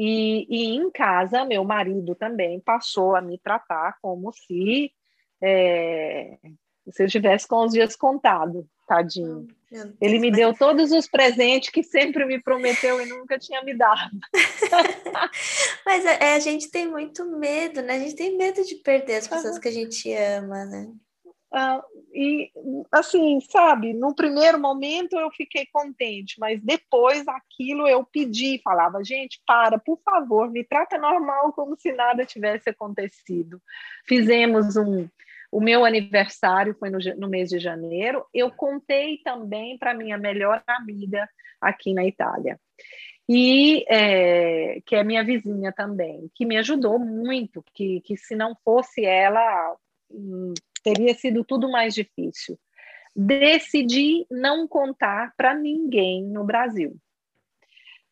[0.02, 4.94] E, e em casa, meu marido também passou a me tratar como se
[5.44, 6.38] é,
[6.90, 9.46] Se eu tivesse com os dias contados, tadinho.
[10.00, 14.18] Ele me deu todos os presentes que sempre me prometeu e nunca tinha me dado.
[15.86, 17.96] Mas a, é, a, gente tem muito medo, né?
[17.96, 20.90] A gente tem medo de perder as pessoas que a gente ama, né?
[21.52, 21.82] Uh,
[22.14, 22.52] e
[22.92, 29.42] assim, sabe, no primeiro momento eu fiquei contente, mas depois aquilo eu pedi, falava, gente,
[29.48, 33.60] para, por favor, me trata normal, como se nada tivesse acontecido.
[34.06, 35.08] Fizemos um,
[35.52, 38.26] o meu aniversário foi no, no mês de janeiro.
[38.32, 41.28] Eu contei também para minha melhor amiga
[41.60, 42.60] aqui na Itália
[43.32, 48.56] e é, que é minha vizinha também, que me ajudou muito, que, que se não
[48.66, 49.78] fosse ela,
[50.10, 50.52] hum,
[50.94, 52.58] teria sido tudo mais difícil.
[53.16, 56.96] Decidi não contar para ninguém no Brasil,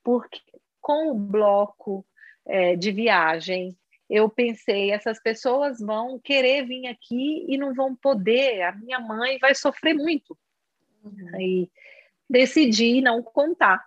[0.03, 0.41] porque
[0.79, 2.05] com o bloco
[2.45, 3.75] é, de viagem,
[4.09, 9.37] eu pensei, essas pessoas vão querer vir aqui e não vão poder, a minha mãe
[9.39, 10.37] vai sofrer muito.
[11.03, 11.41] Uhum.
[11.41, 11.71] E
[12.29, 13.83] decidi não contar,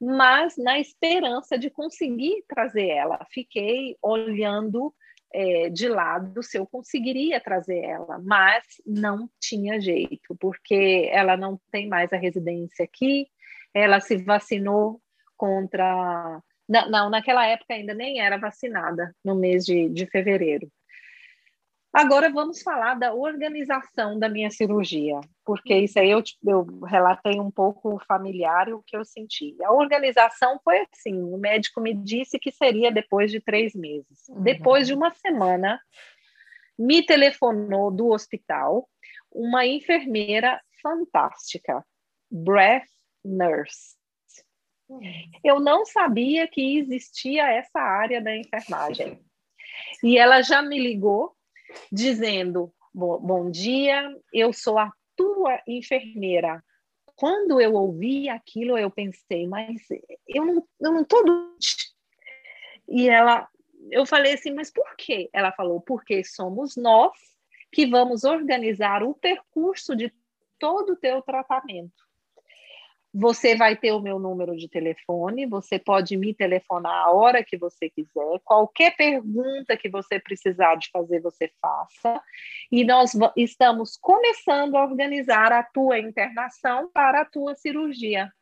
[0.00, 3.26] mas na esperança de conseguir trazer ela.
[3.30, 4.94] Fiquei olhando
[5.34, 11.60] é, de lado se eu conseguiria trazer ela, mas não tinha jeito, porque ela não
[11.72, 13.26] tem mais a residência aqui,
[13.74, 15.00] ela se vacinou
[15.36, 20.70] contra não, naquela época ainda nem era vacinada, no mês de, de fevereiro.
[21.94, 27.52] Agora vamos falar da organização da minha cirurgia, porque isso aí eu, eu relatei um
[27.52, 29.54] pouco familiar o que eu senti.
[29.62, 34.28] A organização foi assim: o médico me disse que seria depois de três meses.
[34.28, 34.42] Uhum.
[34.42, 35.80] Depois de uma semana,
[36.76, 38.88] me telefonou do hospital
[39.30, 41.84] uma enfermeira fantástica,
[42.28, 42.88] breath
[43.24, 43.94] nurse.
[45.44, 49.20] Eu não sabia que existia essa área da enfermagem.
[50.02, 51.34] E ela já me ligou
[51.90, 56.62] dizendo: Bom dia, eu sou a tua enfermeira.
[57.16, 59.80] Quando eu ouvi aquilo, eu pensei, mas
[60.28, 61.94] eu não, eu não doente.
[62.88, 63.48] E ela,
[63.90, 65.30] eu falei assim, mas por quê?
[65.32, 67.12] Ela falou, porque somos nós
[67.72, 70.12] que vamos organizar o percurso de
[70.58, 72.03] todo o teu tratamento.
[73.16, 77.56] Você vai ter o meu número de telefone, você pode me telefonar a hora que
[77.56, 78.40] você quiser.
[78.42, 82.20] Qualquer pergunta que você precisar de fazer, você faça.
[82.72, 88.32] E nós estamos começando a organizar a tua internação para a tua cirurgia.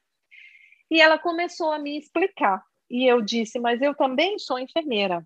[0.90, 2.64] E ela começou a me explicar.
[2.90, 5.22] E eu disse, mas eu também sou enfermeira.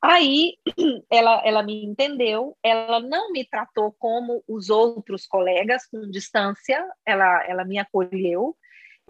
[0.00, 0.56] Aí
[1.10, 7.44] ela, ela me entendeu, ela não me tratou como os outros colegas, com distância, ela,
[7.46, 8.56] ela me acolheu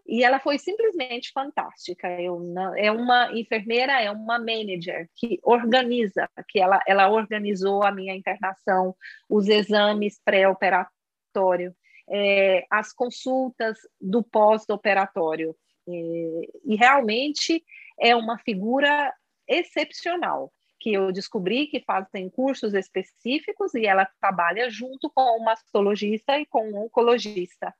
[0.06, 2.08] e ela foi simplesmente fantástica.
[2.20, 7.92] Eu não, é uma enfermeira, é uma manager que organiza, que ela, ela organizou a
[7.92, 8.96] minha internação,
[9.28, 11.76] os exames pré-operatório,
[12.08, 15.54] é, as consultas do pós-operatório.
[15.86, 17.62] E, e realmente
[18.00, 19.12] é uma figura
[19.46, 26.38] excepcional que eu descobri que fazem cursos específicos e ela trabalha junto com o mastologista
[26.38, 27.74] e com o oncologista.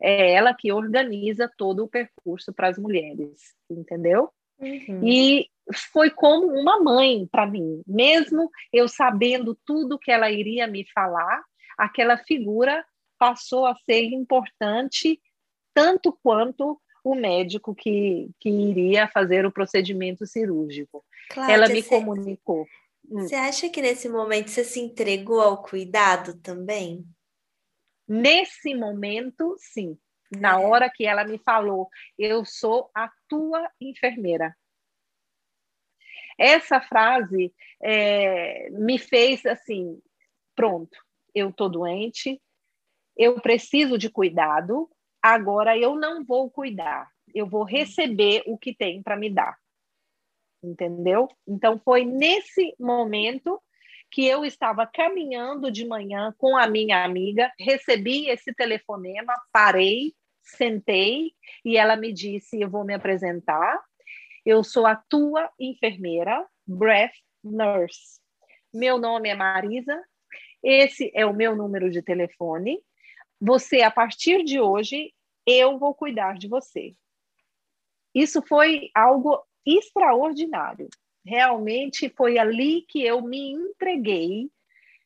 [0.00, 4.30] É ela que organiza todo o percurso para as mulheres, entendeu?
[4.58, 5.00] Uhum.
[5.02, 5.48] E
[5.92, 11.42] foi como uma mãe para mim, mesmo eu sabendo tudo que ela iria me falar,
[11.76, 12.84] aquela figura
[13.18, 15.20] passou a ser importante
[15.72, 21.04] tanto quanto o médico que, que iria fazer o procedimento cirúrgico.
[21.28, 22.66] Cláudia, Ela me você, comunicou.
[23.08, 23.20] Hum.
[23.20, 27.04] Você acha que nesse momento você se entregou ao cuidado também?
[28.08, 29.98] Nesse momento, sim.
[30.34, 30.64] Na é.
[30.64, 31.88] hora que ela me falou,
[32.18, 34.56] eu sou a tua enfermeira.
[36.38, 40.00] Essa frase é, me fez assim:
[40.56, 40.98] pronto,
[41.34, 42.40] eu estou doente,
[43.16, 44.90] eu preciso de cuidado,
[45.24, 49.56] agora eu não vou cuidar, eu vou receber o que tem para me dar.
[50.62, 51.28] Entendeu?
[51.48, 53.58] Então foi nesse momento
[54.10, 61.32] que eu estava caminhando de manhã com a minha amiga, recebi esse telefonema, parei, sentei
[61.64, 63.82] e ela me disse: Eu vou me apresentar.
[64.44, 68.20] Eu sou a tua enfermeira, breath nurse.
[68.74, 69.98] Meu nome é Marisa.
[70.62, 72.78] Esse é o meu número de telefone.
[73.46, 75.12] Você, a partir de hoje,
[75.46, 76.94] eu vou cuidar de você.
[78.14, 80.88] Isso foi algo extraordinário.
[81.22, 84.48] Realmente foi ali que eu me entreguei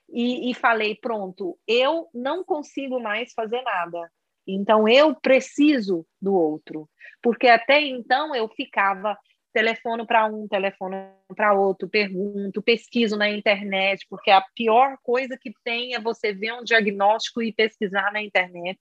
[0.09, 4.09] e, e falei: pronto, eu não consigo mais fazer nada.
[4.47, 6.89] Então eu preciso do outro,
[7.21, 9.19] porque até então eu ficava
[9.53, 10.97] telefono para um, telefono
[11.35, 16.53] para outro, pergunto, pesquiso na internet, porque a pior coisa que tem é você ver
[16.53, 18.79] um diagnóstico e pesquisar na internet.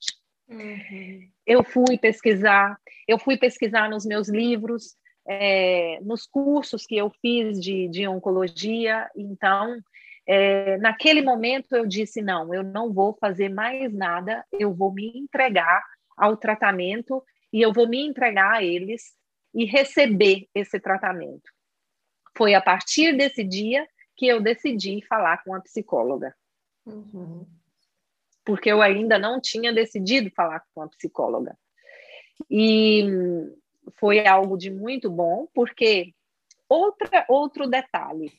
[0.48, 1.28] Uhum.
[1.46, 4.96] Eu fui pesquisar, eu fui pesquisar nos meus livros,
[5.28, 9.78] é, nos cursos que eu fiz de, de oncologia, então,
[10.26, 15.18] é, naquele momento eu disse, não, eu não vou fazer mais nada, eu vou me
[15.18, 15.82] entregar
[16.16, 19.18] ao tratamento e eu vou me entregar a eles
[19.54, 21.50] e receber esse tratamento.
[22.36, 26.34] Foi a partir desse dia que eu decidi falar com a psicóloga.
[26.86, 27.46] Uhum.
[28.44, 31.56] Porque eu ainda não tinha decidido falar com a psicóloga.
[32.50, 33.04] E
[33.98, 36.14] foi algo de muito bom, porque
[36.68, 38.32] outra, outro detalhe,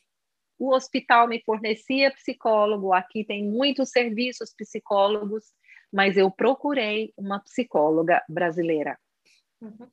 [0.57, 5.53] o hospital me fornecia psicólogo, aqui tem muitos serviços psicólogos,
[5.91, 8.97] mas eu procurei uma psicóloga brasileira.
[9.61, 9.89] Uhum.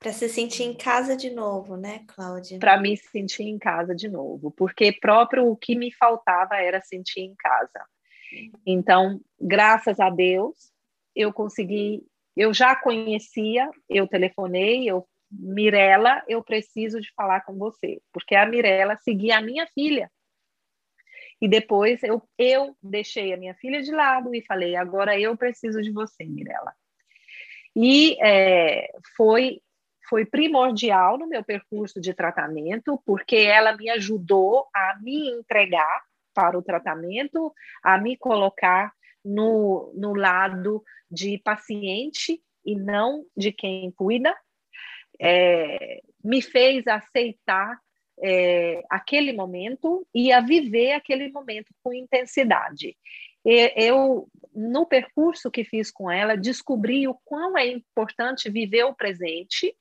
[0.00, 2.58] Para se sentir em casa de novo, né, Cláudia?
[2.58, 7.20] Para me sentir em casa de novo, porque próprio o que me faltava era sentir
[7.20, 7.86] em casa.
[8.64, 10.72] Então, graças a Deus,
[11.14, 12.02] eu consegui,
[12.34, 18.46] eu já conhecia, eu telefonei, eu Mirela, eu preciso de falar com você, porque a
[18.46, 20.10] Mirela seguia a minha filha.
[21.40, 25.82] E depois eu, eu deixei a minha filha de lado e falei, agora eu preciso
[25.82, 26.72] de você, Mirela.
[27.76, 29.60] E é, foi
[30.10, 36.02] foi primordial no meu percurso de tratamento, porque ela me ajudou a me entregar
[36.34, 38.92] para o tratamento, a me colocar
[39.24, 44.36] no, no lado de paciente e não de quem cuida,
[45.20, 47.78] é, me fez aceitar
[48.20, 52.96] é, aquele momento e a viver aquele momento com intensidade.
[53.42, 59.74] Eu, no percurso que fiz com ela, descobri o quão é importante viver o presente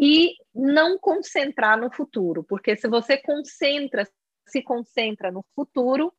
[0.00, 4.08] e não concentrar no futuro, porque se você concentra,
[4.48, 6.10] se concentra no futuro,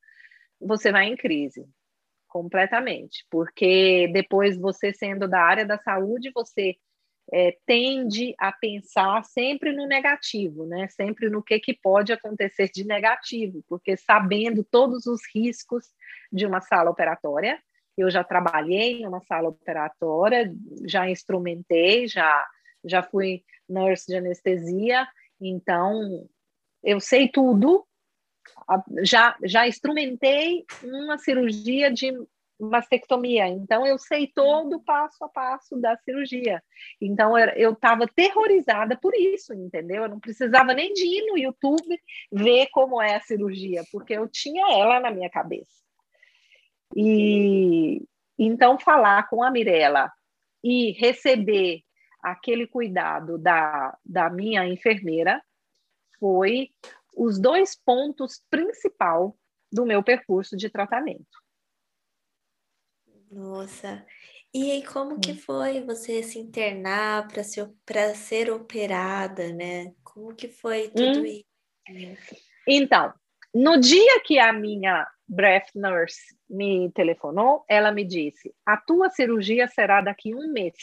[0.60, 1.68] você vai em crise
[2.28, 6.76] completamente, porque depois você sendo da área da saúde, você
[7.34, 10.88] é, tende a pensar sempre no negativo, né?
[10.90, 15.86] Sempre no que, que pode acontecer de negativo, porque sabendo todos os riscos
[16.32, 17.60] de uma sala operatória,
[17.98, 20.54] eu já trabalhei em uma sala operatória,
[20.86, 22.46] já instrumentei, já
[22.84, 25.08] já fui nurse de anestesia,
[25.40, 26.28] então
[26.84, 27.86] eu sei tudo.
[29.04, 32.12] Já, já instrumentei uma cirurgia de
[32.60, 36.62] mastectomia, então eu sei todo o passo a passo da cirurgia.
[37.00, 40.04] Então eu estava terrorizada por isso, entendeu?
[40.04, 42.00] Eu não precisava nem de ir no YouTube
[42.32, 45.82] ver como é a cirurgia, porque eu tinha ela na minha cabeça.
[46.96, 48.04] E
[48.38, 50.12] então falar com a Mirella
[50.64, 51.82] e receber
[52.22, 55.42] aquele cuidado da, da minha enfermeira
[56.20, 56.70] foi
[57.16, 59.38] os dois pontos principal
[59.72, 61.42] do meu percurso de tratamento.
[63.32, 64.06] Nossa,
[64.54, 65.38] e aí como que hum.
[65.38, 67.70] foi você se internar para ser,
[68.16, 69.94] ser operada, né?
[70.04, 71.26] Como que foi tudo hum.
[71.26, 72.36] isso?
[72.68, 73.14] Então,
[73.54, 79.68] no dia que a minha breath nurse me telefonou, ela me disse: a tua cirurgia
[79.68, 80.76] será daqui a um mês.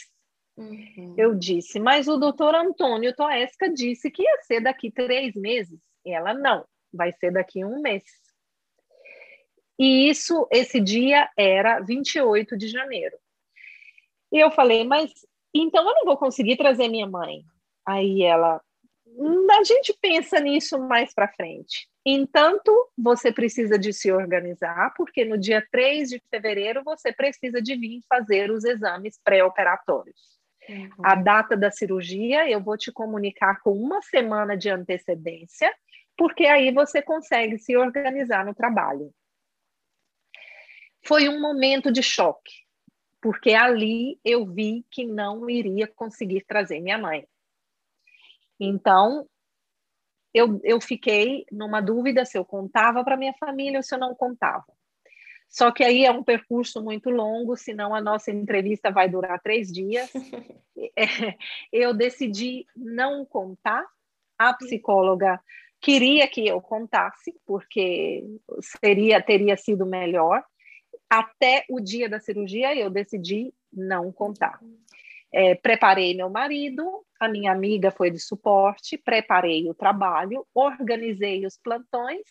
[0.59, 1.15] Uhum.
[1.17, 5.79] Eu disse, mas o doutor Antônio Toesca disse que ia ser daqui três meses.
[6.05, 8.03] E ela, não, vai ser daqui um mês.
[9.79, 13.17] E isso, esse dia era 28 de janeiro.
[14.31, 15.09] E eu falei, mas
[15.53, 17.43] então eu não vou conseguir trazer minha mãe.
[17.85, 18.61] Aí ela,
[19.07, 21.87] hum, a gente pensa nisso mais para frente.
[22.05, 27.75] Entanto, você precisa de se organizar, porque no dia 3 de fevereiro você precisa de
[27.75, 30.38] vir fazer os exames pré-operatórios.
[30.69, 30.89] Uhum.
[31.03, 35.73] A data da cirurgia eu vou te comunicar com uma semana de antecedência,
[36.15, 39.11] porque aí você consegue se organizar no trabalho.
[41.03, 42.53] Foi um momento de choque,
[43.19, 47.27] porque ali eu vi que não iria conseguir trazer minha mãe.
[48.59, 49.27] Então,
[50.33, 54.13] eu, eu fiquei numa dúvida se eu contava para minha família ou se eu não
[54.13, 54.65] contava.
[55.49, 59.71] Só que aí é um percurso muito longo, senão a nossa entrevista vai durar três
[59.71, 60.11] dias.
[60.95, 61.35] É,
[61.73, 63.85] eu decidi não contar.
[64.37, 65.37] A psicóloga
[65.81, 68.23] queria que eu contasse, porque
[68.61, 70.41] seria teria sido melhor.
[71.09, 74.57] Até o dia da cirurgia, eu decidi não contar.
[75.33, 81.57] É, preparei meu marido, a minha amiga foi de suporte, preparei o trabalho, organizei os
[81.57, 82.21] plantões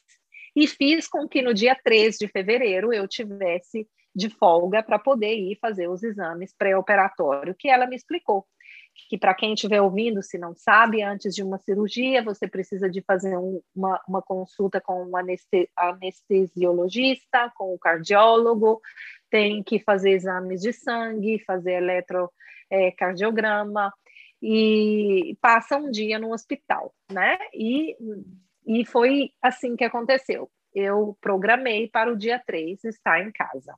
[0.59, 5.37] e fiz com que no dia 3 de fevereiro eu tivesse de folga para poder
[5.37, 8.45] ir fazer os exames pré-operatório, que ela me explicou
[9.09, 13.01] que para quem estiver ouvindo, se não sabe, antes de uma cirurgia, você precisa de
[13.03, 18.81] fazer um, uma, uma consulta com um anestesiologista, com o cardiólogo,
[19.31, 23.91] tem que fazer exames de sangue, fazer eletrocardiograma, é,
[24.43, 27.39] e passa um dia no hospital, né?
[27.55, 27.97] E,
[28.69, 30.51] e foi assim que aconteceu.
[30.75, 33.75] Eu programei para o dia 3 estar em casa.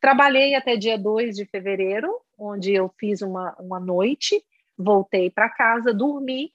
[0.00, 2.08] Trabalhei até dia 2 de fevereiro,
[2.38, 4.40] onde eu fiz uma, uma noite,
[4.78, 6.52] voltei para casa, dormi.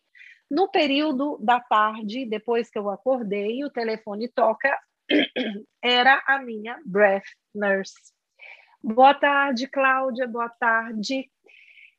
[0.50, 4.80] No período da tarde, depois que eu acordei, o telefone toca,
[5.84, 7.94] era a minha breath nurse.
[8.82, 11.30] Boa tarde, Cláudia, boa tarde.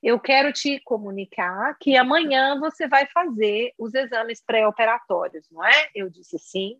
[0.06, 5.90] Eu quero te comunicar que amanhã você vai fazer os exames pré-operatórios, não é?
[5.92, 6.78] Eu disse sim.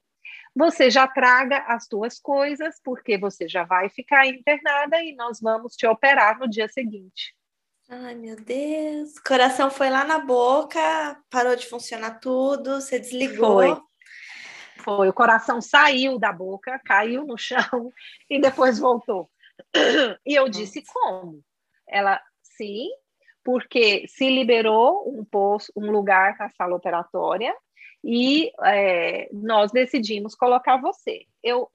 [0.55, 5.74] Você já traga as suas coisas, porque você já vai ficar internada e nós vamos
[5.74, 7.35] te operar no dia seguinte.
[7.89, 9.18] Ai, meu Deus.
[9.18, 13.61] Coração foi lá na boca, parou de funcionar tudo, você desligou.
[13.61, 13.83] Foi.
[14.85, 15.09] Foi.
[15.09, 17.93] O coração saiu da boca, caiu no chão
[18.31, 19.29] e depois voltou.
[20.24, 21.43] E eu disse: como?
[21.89, 22.89] Ela, sim,
[23.47, 27.55] porque se liberou um posto, um lugar na sala operatória
[28.03, 31.26] e é, nós decidimos colocar você.
[31.44, 31.70] Eu,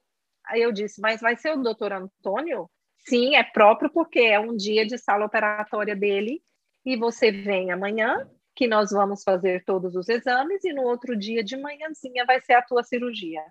[0.54, 2.70] eu disse, mas vai ser o doutor Antônio?
[3.08, 6.42] Sim, é próprio porque é um dia de sala operatória dele
[6.84, 11.42] e você vem amanhã que nós vamos fazer todos os exames e no outro dia
[11.42, 13.42] de manhãzinha vai ser a tua cirurgia.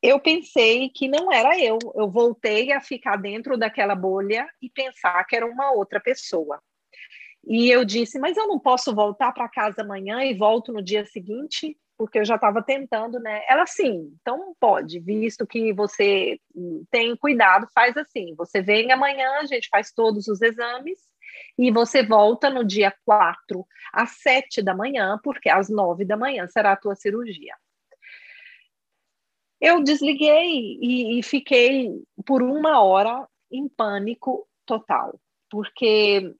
[0.00, 5.24] Eu pensei que não era eu, eu voltei a ficar dentro daquela bolha e pensar
[5.24, 6.62] que era uma outra pessoa.
[7.46, 11.04] E eu disse, mas eu não posso voltar para casa amanhã e volto no dia
[11.04, 13.42] seguinte, porque eu já estava tentando, né?
[13.48, 16.38] Ela sim, então pode, visto que você
[16.90, 18.34] tem cuidado, faz assim.
[18.36, 20.98] Você vem amanhã, a gente faz todos os exames
[21.58, 26.46] e você volta no dia 4 às 7 da manhã, porque às 9 da manhã
[26.48, 27.54] será a tua cirurgia.
[29.60, 31.90] Eu desliguei e, e fiquei
[32.26, 35.18] por uma hora em pânico total,
[35.48, 36.34] porque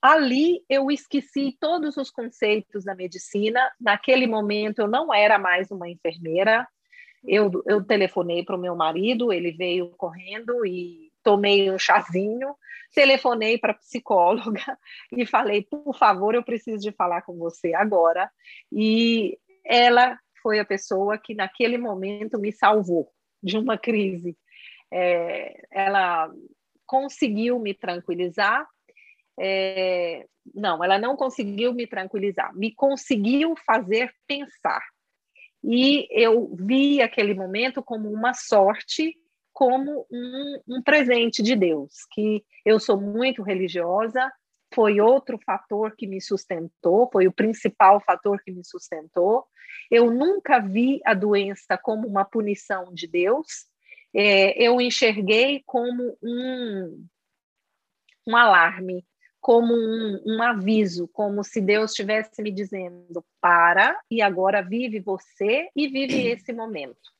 [0.00, 3.60] ali eu esqueci todos os conceitos da medicina.
[3.80, 6.66] Naquele momento eu não era mais uma enfermeira.
[7.24, 12.54] Eu, eu telefonei para o meu marido, ele veio correndo e tomei um chazinho.
[12.94, 14.78] Telefonei para a psicóloga
[15.12, 18.30] e falei: por favor, eu preciso de falar com você agora.
[18.72, 23.10] E ela foi a pessoa que naquele momento me salvou
[23.42, 24.36] de uma crise.
[24.90, 26.30] É, ela
[26.86, 28.66] conseguiu me tranquilizar,
[29.40, 34.82] é, não, ela não conseguiu me tranquilizar, me conseguiu fazer pensar.
[35.62, 39.16] E eu vi aquele momento como uma sorte,
[39.52, 44.30] como um, um presente de Deus, que eu sou muito religiosa,
[44.72, 49.46] foi outro fator que me sustentou, foi o principal fator que me sustentou.
[49.90, 53.66] Eu nunca vi a doença como uma punição de Deus,
[54.14, 57.06] é, eu enxerguei como um,
[58.26, 59.04] um alarme,
[59.40, 65.68] como um, um, aviso, como se Deus estivesse me dizendo: para e agora vive você
[65.74, 67.10] e vive esse momento.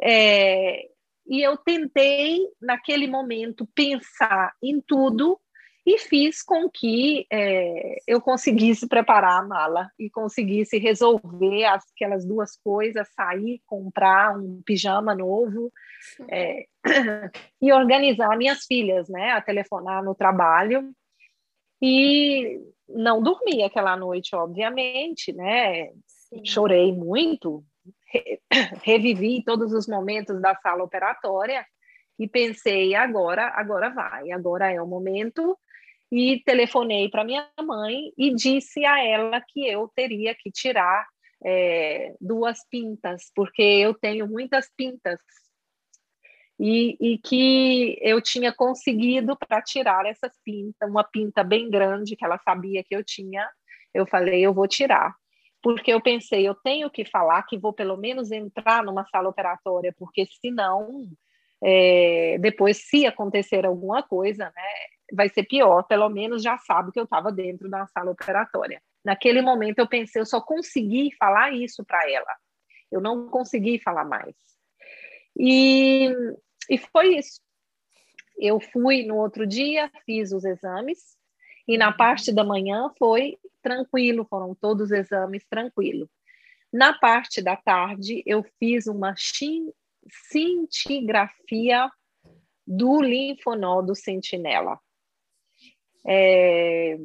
[0.00, 0.88] É,
[1.26, 5.40] e eu tentei, naquele momento, pensar em tudo
[5.86, 12.56] e fiz com que é, eu conseguisse preparar a mala e conseguisse resolver aquelas duas
[12.56, 15.72] coisas, sair, comprar um pijama novo
[16.28, 16.66] é,
[17.62, 20.92] e organizar minhas filhas, né, a telefonar no trabalho
[21.80, 26.44] e não dormi aquela noite, obviamente, né, Sim.
[26.44, 27.64] chorei muito,
[28.12, 28.40] re
[28.82, 31.64] revivi todos os momentos da sala operatória
[32.18, 35.56] e pensei agora, agora vai, agora é o momento
[36.10, 41.06] e telefonei para minha mãe e disse a ela que eu teria que tirar
[41.44, 45.20] é, duas pintas, porque eu tenho muitas pintas.
[46.58, 52.24] E, e que eu tinha conseguido para tirar essas pintas, uma pinta bem grande que
[52.24, 53.46] ela sabia que eu tinha.
[53.92, 55.14] Eu falei, eu vou tirar
[55.66, 59.92] porque eu pensei, eu tenho que falar que vou pelo menos entrar numa sala operatória,
[59.98, 61.08] porque senão,
[61.60, 64.62] é, depois, se acontecer alguma coisa, né,
[65.12, 68.82] vai ser pior, pelo menos já sabe que eu estava dentro da sala operatória.
[69.04, 72.34] Naquele momento eu pensei, eu só consegui falar isso para ela.
[72.90, 74.34] Eu não consegui falar mais.
[75.38, 76.10] E,
[76.68, 77.40] e foi isso.
[78.36, 81.16] Eu fui no outro dia, fiz os exames,
[81.66, 86.08] e na parte da manhã foi tranquilo, foram todos os exames tranquilo.
[86.72, 89.14] Na parte da tarde, eu fiz uma
[90.30, 91.90] cintigrafia
[92.66, 94.78] do linfonodo sentinela.
[96.06, 96.96] É,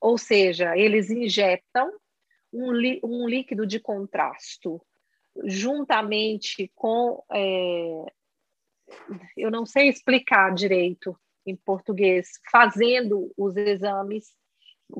[0.00, 1.90] ou seja, eles injetam
[2.52, 2.70] um,
[3.02, 4.80] um líquido de contrasto
[5.44, 7.22] juntamente com.
[7.32, 8.04] É,
[9.36, 14.32] eu não sei explicar direito em português, fazendo os exames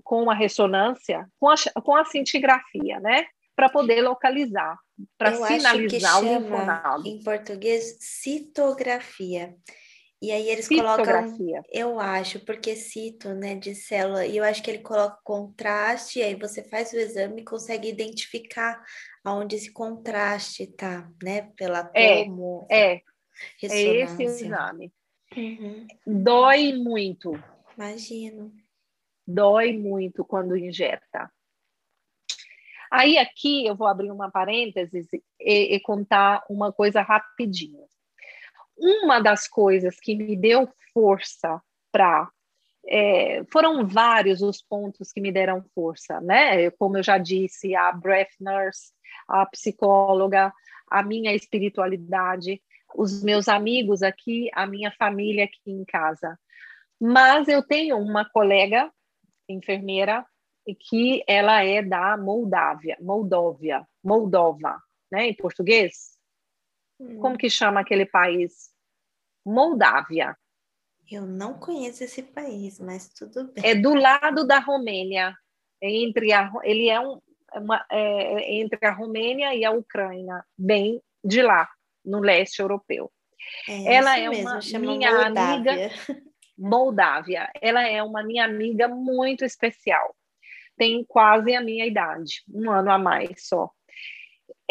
[0.02, 3.26] com a ressonância, com a, com a cintigrafia, né?
[3.54, 4.78] Para poder localizar,
[5.18, 7.06] para sinalizar o linfonodo.
[7.06, 9.54] Em português, citografia.
[10.22, 11.36] E aí eles colocam,
[11.72, 16.22] eu acho, porque cito, né, de célula, e eu acho que ele coloca contraste, e
[16.22, 18.80] aí você faz o exame e consegue identificar
[19.24, 22.64] aonde esse contraste tá, né, pela tomo.
[22.70, 23.02] É, é,
[23.64, 24.92] é esse o exame.
[25.36, 25.88] Uhum.
[26.06, 27.32] Dói muito.
[27.76, 28.52] Imagino.
[29.26, 31.32] Dói muito quando injeta.
[32.92, 35.08] Aí aqui eu vou abrir uma parênteses
[35.40, 37.88] e, e contar uma coisa rapidinho
[38.76, 41.60] uma das coisas que me deu força
[41.90, 42.28] para
[42.86, 46.70] é, foram vários os pontos que me deram força, né?
[46.72, 48.92] Como eu já disse, a breath nurse,
[49.28, 50.52] a psicóloga,
[50.90, 52.60] a minha espiritualidade,
[52.94, 56.38] os meus amigos aqui, a minha família aqui em casa.
[57.00, 58.90] Mas eu tenho uma colega
[59.48, 60.24] enfermeira
[60.78, 66.16] que ela é da Moldávia, Moldóvia, Moldova, né, em português.
[67.20, 68.70] Como que chama aquele país?
[69.44, 70.36] Moldávia.
[71.10, 73.64] Eu não conheço esse país, mas tudo bem.
[73.64, 75.34] É do lado da Romênia.
[75.80, 77.20] É entre a, ele é, um,
[77.52, 81.68] é uma, é, entre a Romênia e a Ucrânia, bem de lá,
[82.04, 83.12] no leste europeu.
[83.68, 85.72] É Ela é mesmo, uma minha Moldávia.
[85.72, 85.90] amiga.
[86.56, 87.50] Moldávia.
[87.60, 90.14] Ela é uma minha amiga muito especial.
[90.76, 93.70] Tem quase a minha idade, um ano a mais só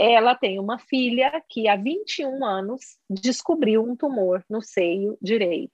[0.01, 5.71] ela tem uma filha que há 21 anos descobriu um tumor no seio direito.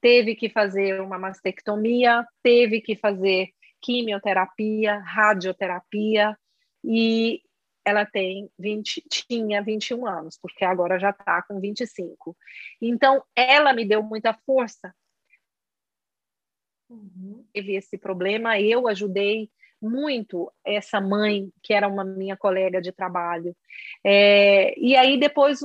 [0.00, 3.50] Teve que fazer uma mastectomia, teve que fazer
[3.80, 6.36] quimioterapia, radioterapia
[6.82, 7.42] e
[7.84, 12.36] ela tem 20, tinha 21 anos, porque agora já está com 25.
[12.82, 14.92] Então, ela me deu muita força.
[16.90, 17.46] Uhum.
[17.52, 19.48] Teve esse problema, eu ajudei
[19.84, 23.54] muito essa mãe, que era uma minha colega de trabalho.
[24.04, 25.60] É, e aí depois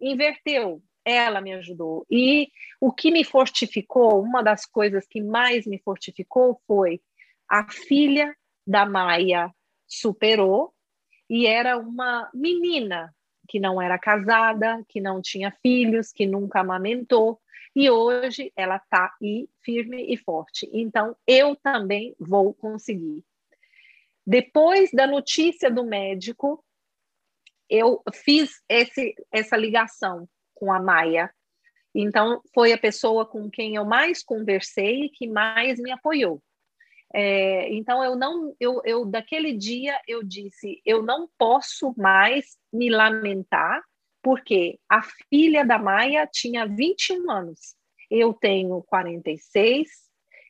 [0.00, 2.06] inverteu, ela me ajudou.
[2.10, 2.50] E
[2.80, 7.00] o que me fortificou, uma das coisas que mais me fortificou foi
[7.48, 8.34] a filha
[8.66, 9.52] da Maia
[9.86, 10.72] superou
[11.28, 13.14] e era uma menina
[13.48, 17.40] que não era casada, que não tinha filhos, que nunca amamentou,
[17.74, 20.68] e hoje ela está aí firme e forte.
[20.72, 23.24] Então, eu também vou conseguir.
[24.26, 26.64] Depois da notícia do médico,
[27.68, 31.32] eu fiz esse, essa ligação com a Maia.
[31.94, 36.42] Então, foi a pessoa com quem eu mais conversei e que mais me apoiou.
[37.12, 42.88] É, então, eu não, eu, eu, daquele dia, eu disse: eu não posso mais me
[42.88, 43.82] lamentar,
[44.22, 47.74] porque a filha da Maia tinha 21 anos,
[48.08, 49.88] eu tenho 46,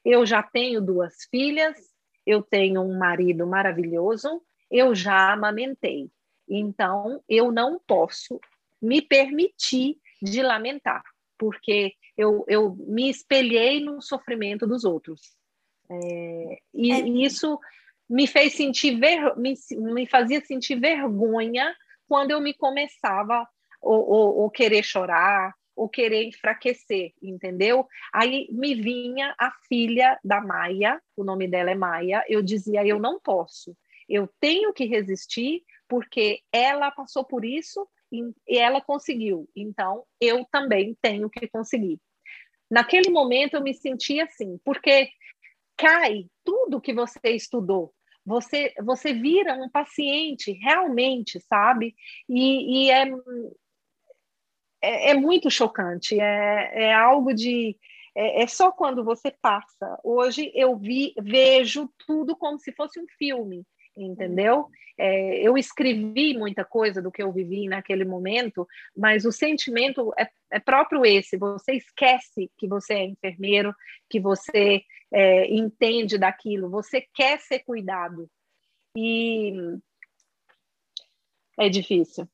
[0.04, 1.76] eu já tenho duas filhas,
[2.30, 6.10] eu tenho um marido maravilhoso, eu já amamentei.
[6.48, 8.40] Então, eu não posso
[8.80, 11.02] me permitir de lamentar,
[11.38, 15.20] porque eu, eu me espelhei no sofrimento dos outros.
[15.90, 17.08] É, e, é.
[17.08, 17.58] isso
[18.08, 21.74] me fez sentir ver, me, me fazia sentir vergonha
[22.08, 23.46] quando eu me começava
[23.80, 27.86] ou, ou, ou querer chorar ou querer enfraquecer, entendeu?
[28.12, 32.98] Aí me vinha a filha da Maia, o nome dela é Maia, eu dizia, eu
[32.98, 33.76] não posso,
[34.08, 40.96] eu tenho que resistir, porque ela passou por isso e ela conseguiu, então eu também
[41.00, 42.00] tenho que conseguir.
[42.70, 45.10] Naquele momento eu me senti assim, porque
[45.76, 47.92] cai tudo que você estudou,
[48.24, 51.94] você você vira um paciente realmente, sabe?
[52.28, 53.06] E, e é,
[54.82, 57.76] é, é muito chocante, é, é algo de.
[58.14, 59.98] É, é, só quando você passa.
[60.02, 63.64] Hoje eu vi, vejo tudo como se fosse um filme,
[63.96, 64.68] entendeu?
[64.98, 68.66] É, eu escrevi muita coisa do que eu vivi naquele momento,
[68.96, 71.36] mas o sentimento é, é próprio esse.
[71.38, 73.74] Você esquece que você é enfermeiro,
[74.10, 78.28] que você é, entende daquilo, você quer ser cuidado.
[78.96, 79.54] E
[81.60, 82.26] é difícil.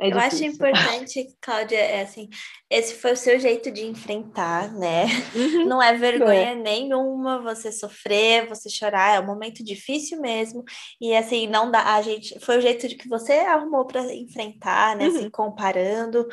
[0.00, 2.28] É eu acho importante, Cláudia, é assim,
[2.68, 5.04] esse foi o seu jeito de enfrentar, né?
[5.34, 5.66] Uhum.
[5.66, 6.54] Não é vergonha é.
[6.54, 10.64] nenhuma você sofrer, você chorar, é um momento difícil mesmo.
[11.00, 14.96] E assim, não dá, a gente, foi o jeito de que você arrumou para enfrentar,
[14.96, 15.06] né?
[15.06, 15.22] Uhum.
[15.22, 16.26] Se comparando.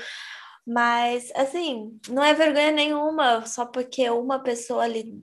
[0.66, 5.22] Mas, assim, não é vergonha nenhuma, só porque uma pessoa ali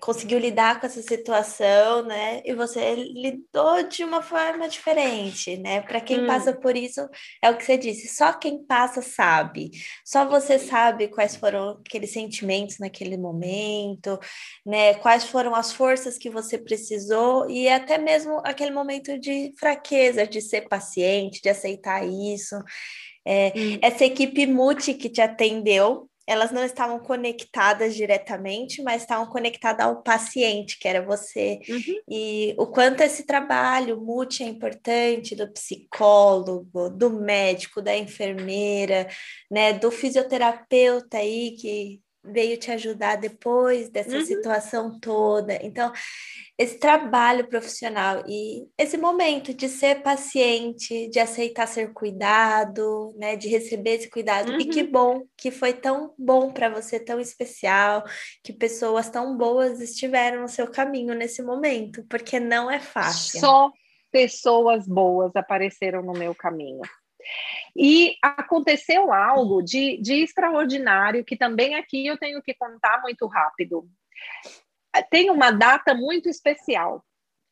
[0.00, 2.42] conseguiu lidar com essa situação, né?
[2.44, 5.80] E você lidou de uma forma diferente, né?
[5.80, 6.26] Para quem hum.
[6.26, 7.00] passa por isso,
[7.42, 9.70] é o que você disse, só quem passa sabe.
[10.04, 14.18] Só você sabe quais foram aqueles sentimentos naquele momento,
[14.64, 14.94] né?
[14.94, 20.40] Quais foram as forças que você precisou e até mesmo aquele momento de fraqueza, de
[20.40, 22.56] ser paciente, de aceitar isso.
[23.26, 23.78] É, hum.
[23.82, 30.02] Essa equipe multi que te atendeu, elas não estavam conectadas diretamente, mas estavam conectadas ao
[30.02, 31.60] paciente, que era você.
[31.68, 32.00] Uhum.
[32.08, 39.06] E o quanto esse trabalho multi é importante do psicólogo, do médico, da enfermeira,
[39.50, 44.24] né, do fisioterapeuta aí que veio te ajudar depois dessa uhum.
[44.24, 45.58] situação toda.
[45.62, 45.92] Então,
[46.58, 53.48] esse trabalho profissional e esse momento de ser paciente, de aceitar ser cuidado, né, de
[53.48, 54.52] receber esse cuidado.
[54.52, 54.60] Uhum.
[54.60, 54.90] E que uhum.
[54.90, 58.04] bom que foi tão bom para você, tão especial,
[58.42, 63.40] que pessoas tão boas estiveram no seu caminho nesse momento, porque não é fácil.
[63.40, 63.70] Só
[64.10, 66.80] pessoas boas apareceram no meu caminho.
[67.76, 73.88] E aconteceu algo de, de extraordinário que também aqui eu tenho que contar muito rápido
[75.02, 77.04] tem uma data muito especial,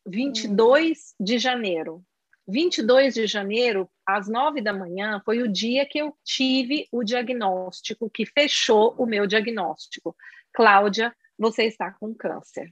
[0.05, 1.23] 22 hum.
[1.23, 2.03] de janeiro.
[2.47, 8.07] 22 de janeiro, às 9 da manhã, foi o dia que eu tive o diagnóstico,
[8.07, 10.15] que fechou o meu diagnóstico.
[10.53, 12.71] Cláudia, você está com câncer.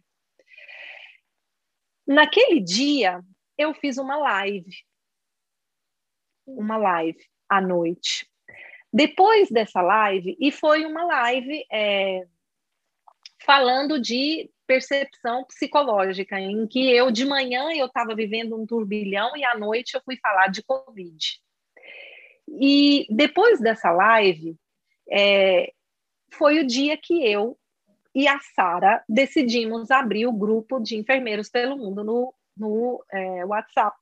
[2.06, 3.20] Naquele dia,
[3.58, 4.72] eu fiz uma live.
[6.46, 7.20] Uma live
[7.50, 8.28] à noite.
[8.92, 12.28] Depois dessa live, e foi uma live é,
[13.44, 19.44] falando de percepção psicológica, em que eu de manhã eu estava vivendo um turbilhão e
[19.44, 21.42] à noite eu fui falar de Covid.
[22.48, 24.56] E depois dessa live,
[25.10, 25.74] é,
[26.32, 27.58] foi o dia que eu
[28.16, 33.98] e a Sara decidimos abrir o grupo de enfermeiros pelo mundo no, no é, WhatsApp.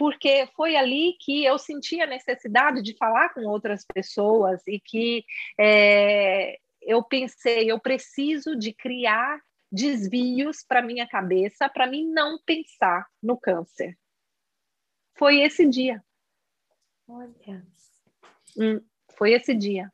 [0.00, 5.26] Porque foi ali que eu senti a necessidade de falar com outras pessoas e que
[5.60, 9.38] é, eu pensei, eu preciso de criar
[9.70, 13.94] desvios para minha cabeça para mim não pensar no câncer.
[15.18, 16.02] Foi esse dia.
[17.06, 17.62] Olha.
[18.56, 18.80] Hum,
[19.18, 19.92] foi esse dia.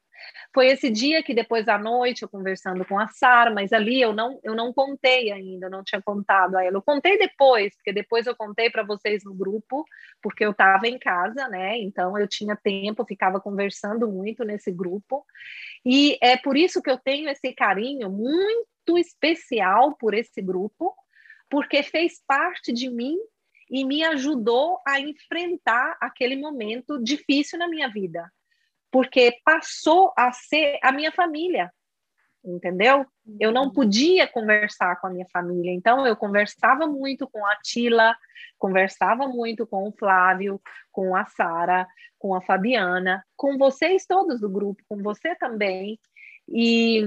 [0.54, 4.12] Foi esse dia que depois à noite eu conversando com a Sara, mas ali eu
[4.12, 6.76] não eu não contei ainda, eu não tinha contado a ela.
[6.76, 9.84] Eu contei depois, porque depois eu contei para vocês no grupo,
[10.22, 11.78] porque eu estava em casa, né?
[11.78, 15.24] Então eu tinha tempo, ficava conversando muito nesse grupo.
[15.84, 20.94] E é por isso que eu tenho esse carinho muito muito especial por esse grupo,
[21.50, 23.16] porque fez parte de mim
[23.68, 28.30] e me ajudou a enfrentar aquele momento difícil na minha vida,
[28.96, 31.70] porque passou a ser a minha família,
[32.42, 33.04] entendeu?
[33.38, 38.16] Eu não podia conversar com a minha família, então eu conversava muito com a Tila,
[38.56, 40.58] conversava muito com o Flávio,
[40.90, 41.86] com a Sara,
[42.18, 46.00] com a Fabiana, com vocês todos do grupo, com você também,
[46.48, 47.04] e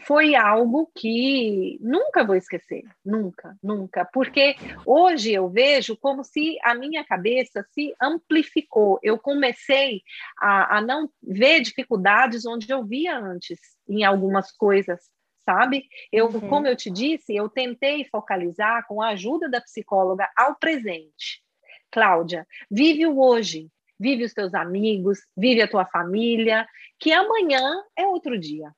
[0.00, 6.74] foi algo que nunca vou esquecer, nunca, nunca, porque hoje eu vejo como se a
[6.74, 8.98] minha cabeça se amplificou.
[9.02, 10.02] Eu comecei
[10.38, 15.00] a, a não ver dificuldades onde eu via antes em algumas coisas,
[15.44, 15.86] sabe?
[16.10, 16.48] Eu, uhum.
[16.48, 21.42] como eu te disse, eu tentei focalizar com a ajuda da psicóloga ao presente.
[21.90, 23.68] Cláudia, vive o hoje,
[24.00, 26.66] vive os teus amigos, vive a tua família,
[26.98, 28.72] que amanhã é outro dia.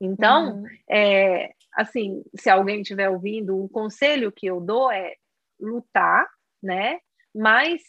[0.00, 0.66] Então, uhum.
[0.90, 5.14] é, assim, se alguém estiver ouvindo, o conselho que eu dou é
[5.60, 6.26] lutar,
[6.62, 6.98] né?
[7.34, 7.82] Mas,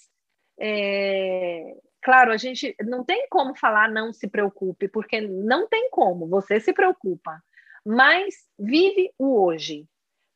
[0.59, 6.27] é, claro, a gente não tem como falar não se preocupe, porque não tem como,
[6.27, 7.41] você se preocupa.
[7.85, 9.87] Mas vive o hoje,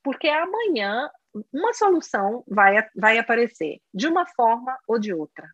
[0.02, 1.10] porque amanhã
[1.54, 5.48] uma solução vai, vai aparecer, de uma forma ou de outra.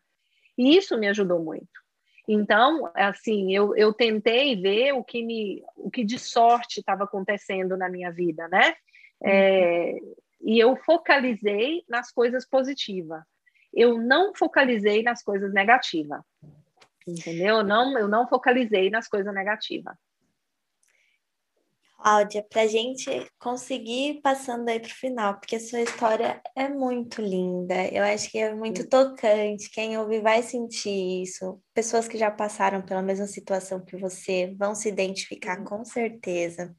[0.58, 1.81] E isso me ajudou muito.
[2.28, 7.76] Então, assim, eu, eu tentei ver o que me, o que de sorte estava acontecendo
[7.76, 8.74] na minha vida, né?
[9.24, 9.98] É,
[10.42, 13.22] e eu focalizei nas coisas positivas.
[13.74, 16.22] Eu não focalizei nas coisas negativas.
[17.08, 17.58] Entendeu?
[17.58, 19.96] Eu não, eu não focalizei nas coisas negativas.
[22.02, 23.06] Cláudia, para a gente
[23.40, 28.04] conseguir ir passando aí para o final, porque a sua história é muito linda, eu
[28.04, 33.04] acho que é muito tocante, quem ouvir vai sentir isso, pessoas que já passaram pela
[33.04, 36.74] mesma situação que você vão se identificar com certeza.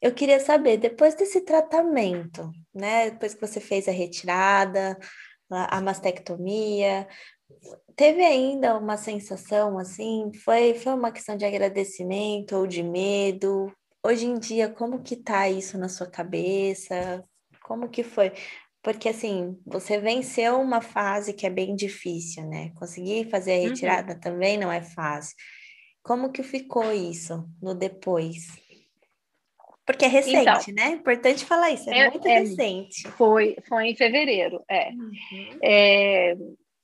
[0.00, 4.96] Eu queria saber, depois desse tratamento, né, depois que você fez a retirada,
[5.50, 7.08] a mastectomia,
[7.96, 10.30] teve ainda uma sensação assim?
[10.44, 13.72] Foi, foi uma questão de agradecimento ou de medo?
[14.06, 17.24] Hoje em dia, como que tá isso na sua cabeça?
[17.62, 18.32] Como que foi?
[18.82, 22.70] Porque assim, você venceu uma fase que é bem difícil, né?
[22.76, 23.68] Conseguir fazer a uhum.
[23.68, 24.20] retirada uhum.
[24.20, 25.36] também não é fácil.
[26.02, 28.46] Como que ficou isso no depois?
[29.84, 30.90] Porque é recente, então, né?
[30.90, 33.08] Importante falar isso, é, é muito é, recente.
[33.10, 34.90] Foi, foi em fevereiro, é.
[34.90, 35.58] Uhum.
[35.62, 36.36] é.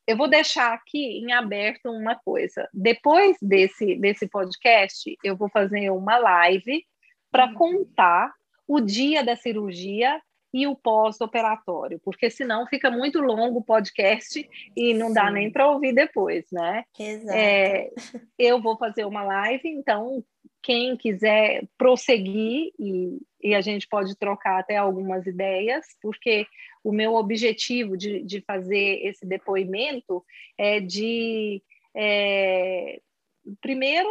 [0.04, 2.68] Eu vou deixar aqui em aberto uma coisa.
[2.74, 6.84] Depois desse, desse podcast, eu vou fazer uma live
[7.32, 7.54] para uhum.
[7.54, 8.32] contar
[8.68, 10.20] o dia da cirurgia
[10.54, 15.14] e o pós-operatório, porque senão fica muito longo o podcast e não Sim.
[15.14, 16.84] dá nem para ouvir depois, né?
[16.98, 17.38] Exato.
[17.38, 17.90] É,
[18.38, 20.22] eu vou fazer uma live, então
[20.62, 26.46] quem quiser prosseguir e, e, a gente pode trocar até algumas ideias, porque
[26.84, 30.22] o meu objetivo de, de fazer esse depoimento
[30.56, 31.62] é de,
[31.96, 33.00] é,
[33.60, 34.08] primeiro,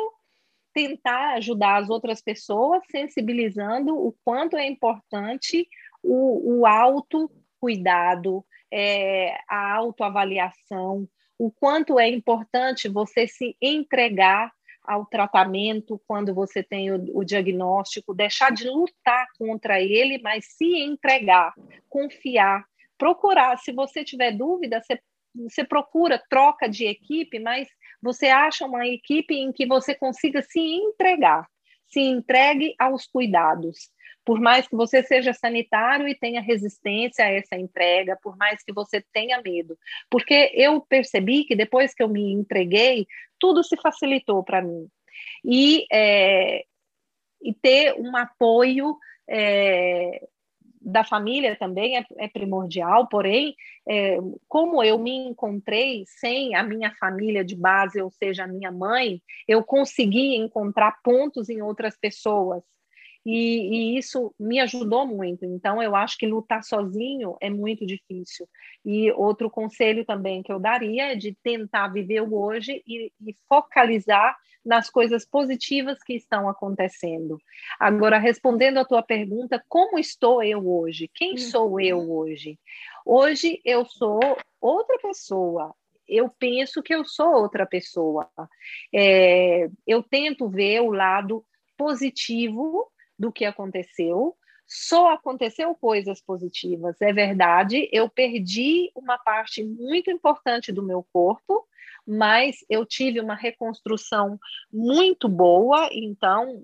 [0.74, 5.67] tentar ajudar as outras pessoas, sensibilizando o quanto é importante
[6.03, 11.07] o, o autocuidado, é, a autoavaliação,
[11.38, 14.51] o quanto é importante você se entregar
[14.84, 20.80] ao tratamento quando você tem o, o, diagnóstico, deixar de lutar contra ele, mas se
[20.80, 21.53] entregar,
[21.88, 22.65] confiar,
[22.97, 23.57] procurar.
[23.57, 24.99] Se você tiver dúvida, você,
[25.36, 27.67] você procura troca de equipe, mas
[28.01, 31.47] você acha uma equipe em que você consiga se entregar,
[31.87, 33.91] se entregue aos cuidados
[34.23, 38.71] por mais que você seja sanitário e tenha resistência a essa entrega, por mais que
[38.71, 39.77] você tenha medo.
[40.09, 43.07] Porque eu percebi que depois que eu me entreguei,
[43.39, 44.87] tudo se facilitou para mim.
[45.43, 46.63] E, é,
[47.41, 48.95] e ter um apoio
[49.27, 50.27] é,
[50.82, 53.55] da família também é, é primordial, porém,
[53.88, 54.17] é,
[54.47, 59.21] como eu me encontrei sem a minha família de base, ou seja, a minha mãe,
[59.47, 62.63] eu consegui encontrar pontos em outras pessoas
[63.26, 65.45] e, e, isso me ajudou muito.
[65.45, 68.47] Então, eu acho que lutar sozinho é muito difícil.
[68.84, 73.36] E outro conselho também que eu daria é de tentar viver o hoje e, e
[73.47, 77.38] focalizar nas coisas positivas que estão acontecendo.
[77.80, 81.09] Agora, respondendo a tua pergunta, como estou eu hoje?
[81.13, 82.11] Quem sou eu uhum.
[82.11, 82.59] hoje?
[83.05, 84.19] Hoje eu sou
[84.59, 85.74] outra pessoa,
[86.07, 88.30] eu penso que eu sou outra pessoa.
[88.93, 91.43] É, eu tento ver o lado
[91.78, 92.91] positivo
[93.22, 94.36] do que aconteceu.
[94.65, 97.88] Só aconteceu coisas positivas, é verdade.
[97.91, 101.67] Eu perdi uma parte muito importante do meu corpo,
[102.07, 104.39] mas eu tive uma reconstrução
[104.74, 106.63] muito boa, então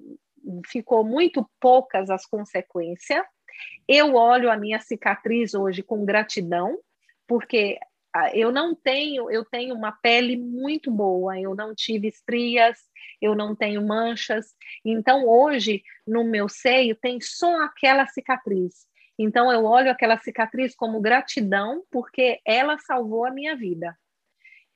[0.65, 3.23] ficou muito poucas as consequências.
[3.87, 6.79] Eu olho a minha cicatriz hoje com gratidão,
[7.27, 7.77] porque
[8.15, 12.79] ah, eu não tenho, eu tenho uma pele muito boa, eu não tive estrias,
[13.21, 14.55] eu não tenho manchas.
[14.83, 18.87] Então, hoje, no meu seio, tem só aquela cicatriz.
[19.19, 23.97] Então, eu olho aquela cicatriz como gratidão, porque ela salvou a minha vida.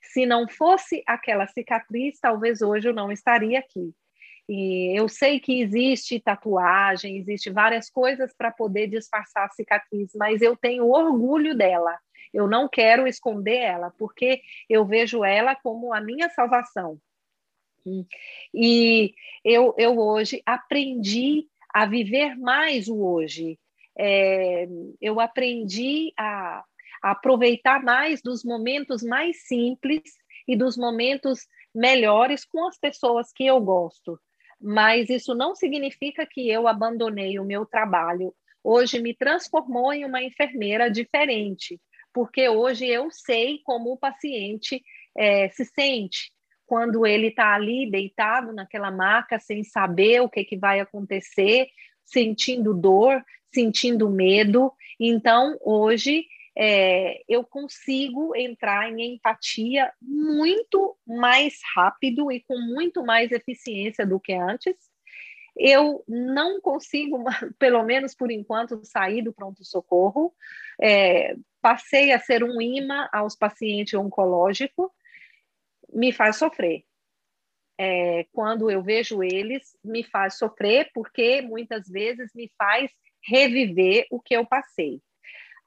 [0.01, 3.93] Se não fosse aquela cicatriz, talvez hoje eu não estaria aqui.
[4.49, 10.41] E eu sei que existe tatuagem, existe várias coisas para poder disfarçar a cicatriz, mas
[10.41, 11.97] eu tenho orgulho dela.
[12.33, 16.99] Eu não quero esconder ela, porque eu vejo ela como a minha salvação.
[18.53, 19.13] E
[19.43, 23.57] eu, eu hoje aprendi a viver mais o hoje.
[23.97, 24.67] É,
[25.01, 26.63] eu aprendi a,
[27.03, 30.01] a aproveitar mais dos momentos mais simples
[30.47, 34.19] e dos momentos melhores com as pessoas que eu gosto.
[34.59, 38.33] Mas isso não significa que eu abandonei o meu trabalho.
[38.63, 41.81] Hoje me transformou em uma enfermeira diferente,
[42.13, 44.83] porque hoje eu sei como o paciente
[45.17, 46.31] é, se sente
[46.71, 51.67] quando ele está ali deitado naquela maca, sem saber o que, que vai acontecer,
[52.05, 53.21] sentindo dor,
[53.53, 54.71] sentindo medo.
[54.97, 56.25] Então, hoje,
[56.57, 64.17] é, eu consigo entrar em empatia muito mais rápido e com muito mais eficiência do
[64.17, 64.73] que antes.
[65.57, 67.21] Eu não consigo,
[67.59, 70.33] pelo menos por enquanto, sair do pronto-socorro.
[70.81, 74.89] É, passei a ser um imã aos pacientes oncológicos
[75.93, 76.83] me faz sofrer.
[77.79, 82.91] É, quando eu vejo eles, me faz sofrer, porque muitas vezes me faz
[83.23, 85.01] reviver o que eu passei.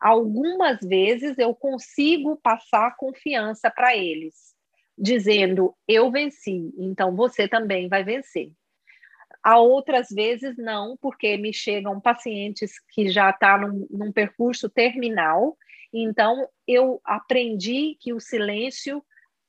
[0.01, 4.55] Algumas vezes eu consigo passar confiança para eles,
[4.97, 8.53] dizendo: eu venci, então você também vai vencer.
[9.43, 14.69] Há outras vezes não, porque me chegam pacientes que já estão tá num, num percurso
[14.71, 15.57] terminal,
[15.93, 19.05] então eu aprendi que o silêncio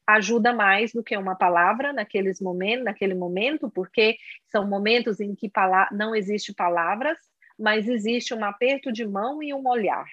[0.07, 4.17] ajuda mais do que uma palavra naqueles momentos, naquele momento, porque
[4.51, 5.51] são momentos em que
[5.91, 7.17] não existe palavras,
[7.57, 10.05] mas existe um aperto de mão e um olhar.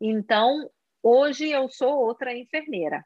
[0.00, 0.70] Então,
[1.02, 3.04] hoje eu sou outra enfermeira.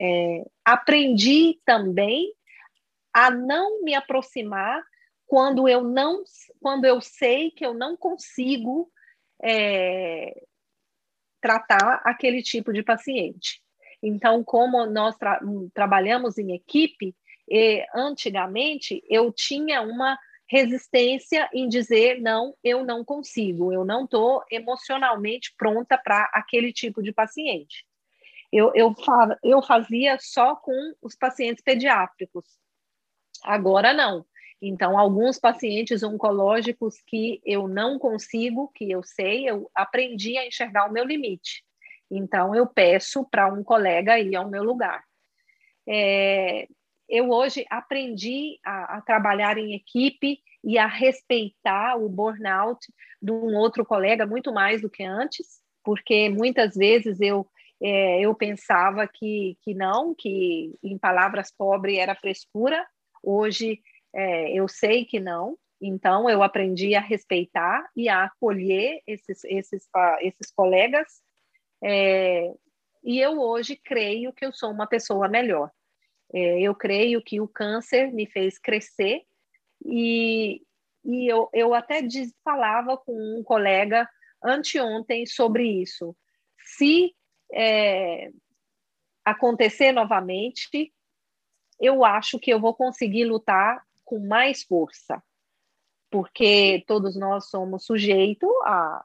[0.00, 2.32] É, aprendi também
[3.12, 4.82] a não me aproximar
[5.26, 6.22] quando eu não,
[6.60, 8.90] quando eu sei que eu não consigo
[9.42, 10.34] é,
[11.40, 13.63] tratar aquele tipo de paciente.
[14.06, 15.40] Então, como nós tra
[15.72, 17.16] trabalhamos em equipe,
[17.48, 24.44] e, antigamente eu tinha uma resistência em dizer não, eu não consigo, eu não estou
[24.50, 27.86] emocionalmente pronta para aquele tipo de paciente.
[28.52, 28.94] Eu, eu,
[29.42, 32.44] eu fazia só com os pacientes pediátricos.
[33.42, 34.26] Agora não.
[34.60, 40.88] Então, alguns pacientes oncológicos que eu não consigo, que eu sei, eu aprendi a enxergar
[40.88, 41.64] o meu limite.
[42.16, 45.02] Então, eu peço para um colega ir ao meu lugar.
[45.86, 46.68] É,
[47.08, 52.80] eu hoje aprendi a, a, trabalhar em equipe e a respeitar o burnout
[53.20, 57.46] de um outro colega muito mais do que antes, porque muitas vezes eu
[57.82, 62.86] é, eu pensava que, que não, que em palavras pobres era frescura.
[63.22, 63.80] Hoje
[64.14, 69.86] é, eu sei que não, então eu aprendi a respeitar e a acolher esses, esses,
[70.20, 71.23] esses colegas
[71.86, 72.50] é,
[73.04, 75.70] e eu hoje creio que eu sou uma pessoa melhor.
[76.32, 79.22] É, eu creio que o câncer me fez crescer
[79.84, 80.62] e,
[81.04, 84.08] e eu, eu até diz, falava com um colega
[84.42, 86.16] anteontem sobre isso.
[86.58, 87.14] Se
[87.52, 88.30] é,
[89.22, 90.90] acontecer novamente,
[91.78, 95.22] eu acho que eu vou conseguir lutar com mais força,
[96.10, 99.04] porque todos nós somos sujeitos a,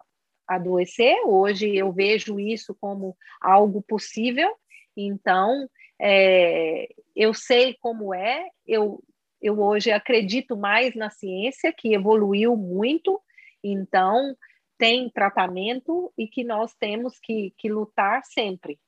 [0.49, 1.15] adoecer.
[1.25, 4.51] Hoje eu vejo isso como algo possível,
[4.97, 5.69] então
[6.01, 9.03] é, eu sei como é, eu,
[9.41, 13.21] eu hoje acredito mais na ciência, que evoluiu muito,
[13.63, 14.35] então
[14.77, 18.79] tem tratamento e que nós temos que, que lutar sempre,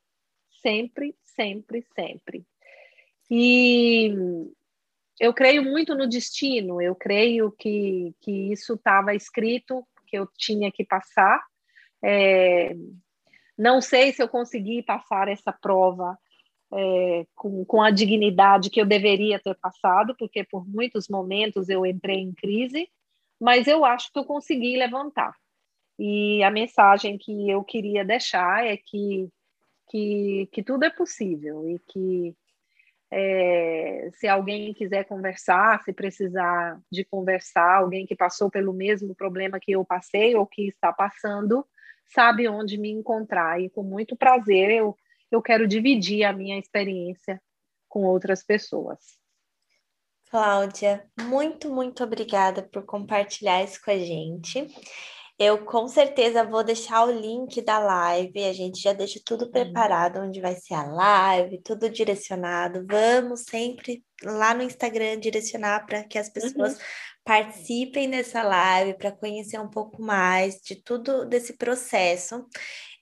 [0.62, 2.46] sempre, sempre, sempre.
[3.30, 4.14] E
[5.20, 10.72] eu creio muito no destino, eu creio que, que isso estava escrito, que eu tinha
[10.72, 11.42] que passar,
[12.04, 12.76] é,
[13.58, 16.18] não sei se eu consegui passar essa prova
[16.74, 21.86] é, com, com a dignidade que eu deveria ter passado, porque por muitos momentos eu
[21.86, 22.90] entrei em crise,
[23.40, 25.36] mas eu acho que eu consegui levantar.
[26.00, 29.30] E a mensagem que eu queria deixar é que,
[29.90, 32.36] que, que tudo é possível e que
[33.12, 39.60] é, se alguém quiser conversar, se precisar de conversar, alguém que passou pelo mesmo problema
[39.60, 41.68] que eu passei ou que está passando,
[42.08, 43.62] sabe onde me encontrar.
[43.62, 44.96] E com muito prazer eu,
[45.32, 47.42] eu quero dividir a minha experiência
[47.88, 49.00] com outras pessoas.
[50.30, 54.66] Cláudia, muito, muito obrigada por compartilhar isso com a gente.
[55.38, 60.20] Eu com certeza vou deixar o link da live, a gente já deixa tudo preparado,
[60.20, 62.86] onde vai ser a live, tudo direcionado.
[62.88, 66.80] Vamos sempre lá no Instagram direcionar para que as pessoas uhum
[67.24, 72.46] participem dessa live para conhecer um pouco mais de tudo desse processo.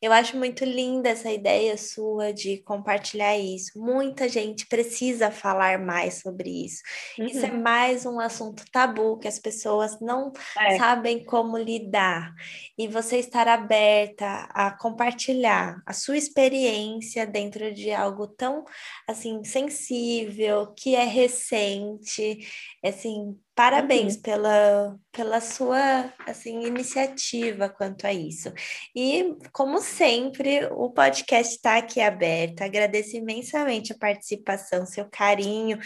[0.01, 3.77] Eu acho muito linda essa ideia sua de compartilhar isso.
[3.77, 6.81] Muita gente precisa falar mais sobre isso.
[7.17, 7.25] Uhum.
[7.25, 7.61] Isso é uhum.
[7.61, 10.77] mais um assunto tabu que as pessoas não é.
[10.77, 12.33] sabem como lidar.
[12.77, 18.63] E você estar aberta a compartilhar a sua experiência dentro de algo tão
[19.05, 22.39] assim sensível, que é recente,
[22.81, 24.21] assim, Parabéns uhum.
[24.21, 28.53] pela, pela sua assim, iniciativa quanto a isso.
[28.95, 32.61] E, como sempre, o podcast está aqui aberto.
[32.61, 35.77] Agradeço imensamente a participação, seu carinho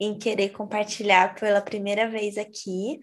[0.00, 2.98] em querer compartilhar pela primeira vez aqui.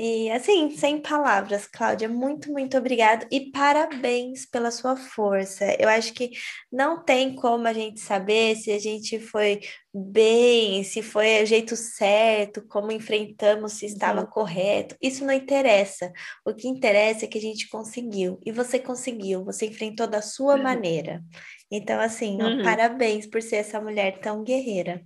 [0.00, 5.76] E assim, sem palavras, Cláudia, muito, muito obrigado e parabéns pela sua força.
[5.76, 6.30] Eu acho que
[6.70, 9.58] não tem como a gente saber se a gente foi
[9.92, 14.26] bem, se foi o jeito certo, como enfrentamos, se estava uhum.
[14.28, 14.94] correto.
[15.02, 16.12] Isso não interessa.
[16.46, 18.38] O que interessa é que a gente conseguiu.
[18.46, 20.62] E você conseguiu, você enfrentou da sua uhum.
[20.62, 21.24] maneira.
[21.68, 22.60] Então, assim, uhum.
[22.60, 25.02] ó, parabéns por ser essa mulher tão guerreira.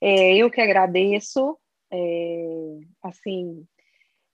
[0.00, 1.58] É, eu que agradeço.
[1.96, 3.64] É, assim,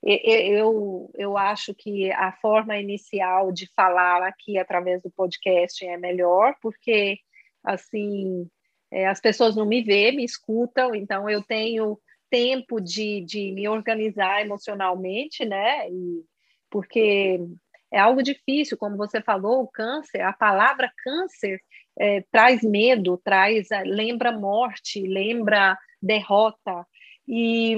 [0.03, 6.55] eu, eu acho que a forma inicial de falar aqui através do podcast é melhor,
[6.63, 7.19] porque
[7.63, 8.49] assim
[8.91, 11.99] é, as pessoas não me vêem, me escutam, então eu tenho
[12.31, 15.91] tempo de, de me organizar emocionalmente, né?
[15.91, 16.25] E,
[16.71, 17.41] porque
[17.93, 21.61] é algo difícil, como você falou, o câncer, a palavra câncer
[21.99, 26.87] é, traz medo, traz é, lembra morte, lembra derrota
[27.31, 27.77] e,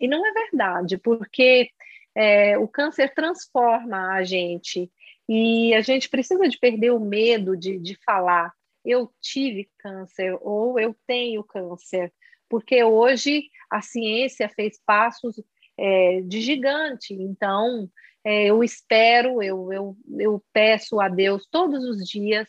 [0.00, 1.70] e não é verdade, porque
[2.14, 4.90] é, o câncer transforma a gente.
[5.28, 8.52] E a gente precisa de perder o medo de, de falar
[8.84, 12.12] eu tive câncer ou eu tenho câncer,
[12.48, 15.42] porque hoje a ciência fez passos
[15.78, 17.88] é, de gigante, então
[18.22, 22.46] é, eu espero, eu, eu, eu peço a Deus todos os dias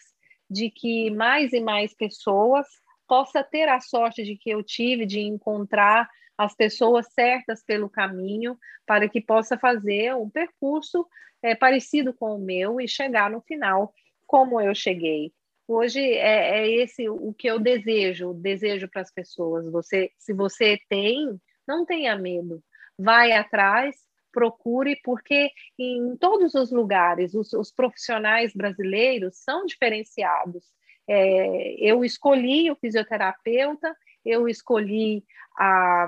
[0.49, 2.67] de que mais e mais pessoas
[3.08, 8.58] possa ter a sorte de que eu tive de encontrar as pessoas certas pelo caminho
[8.86, 11.08] para que possa fazer um percurso
[11.41, 13.93] é, parecido com o meu e chegar no final
[14.26, 15.32] como eu cheguei.
[15.68, 19.70] Hoje é, é esse o que eu desejo, desejo para as pessoas.
[19.72, 22.64] Você, se você tem, não tenha medo,
[22.97, 23.95] vai atrás,
[24.32, 25.49] procure, porque
[25.80, 30.66] em todos os lugares os, os profissionais brasileiros são diferenciados.
[31.08, 33.95] É, eu escolhi o fisioterapeuta,
[34.26, 35.24] eu escolhi
[35.58, 36.08] a,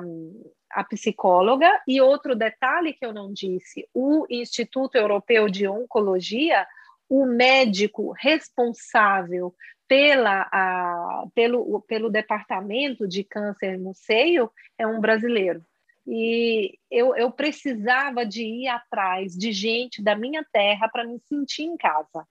[0.71, 6.67] a psicóloga, e outro detalhe que eu não disse: o Instituto Europeu de Oncologia,
[7.09, 9.53] o médico responsável
[9.87, 15.63] pela, a, pelo, pelo departamento de câncer no seio é um brasileiro.
[16.05, 21.63] E eu, eu precisava de ir atrás de gente da minha terra para me sentir
[21.63, 22.25] em casa.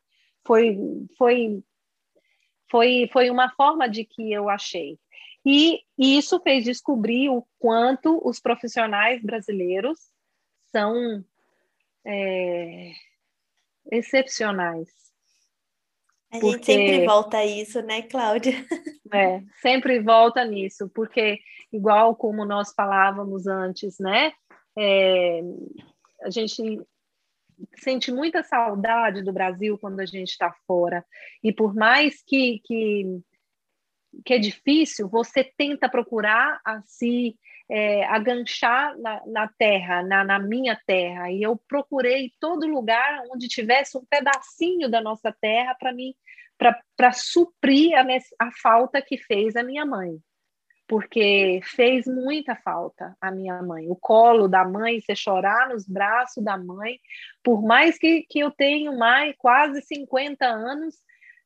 [0.46, 0.78] Foi,
[1.18, 1.62] foi,
[2.70, 4.98] foi, foi uma forma de que eu achei.
[5.44, 9.98] E isso fez descobrir o quanto os profissionais brasileiros
[10.72, 11.24] são
[12.04, 12.92] é,
[13.90, 14.88] excepcionais.
[16.32, 16.50] A porque...
[16.50, 18.52] gente sempre volta a isso, né, Cláudia?
[19.14, 21.38] É, sempre volta nisso, porque
[21.72, 24.32] igual como nós falávamos antes, né?
[24.76, 25.40] É,
[26.22, 26.80] a gente
[27.74, 31.04] sente muita saudade do Brasil quando a gente está fora.
[31.42, 33.20] E por mais que, que,
[34.24, 37.36] que é difícil, você tenta procurar a se
[37.68, 41.30] é, aganchar na, na terra, na, na, minha terra.
[41.30, 46.14] E eu procurei todo lugar onde tivesse um pedacinho da nossa terra para mim,
[46.96, 48.04] para suprir a,
[48.46, 50.18] a falta que fez a minha mãe.
[50.88, 53.88] Porque fez muita falta a minha mãe.
[53.88, 57.00] O colo da mãe, você chorar nos braços da mãe,
[57.42, 60.94] por mais que, que eu tenho mais quase 50 anos,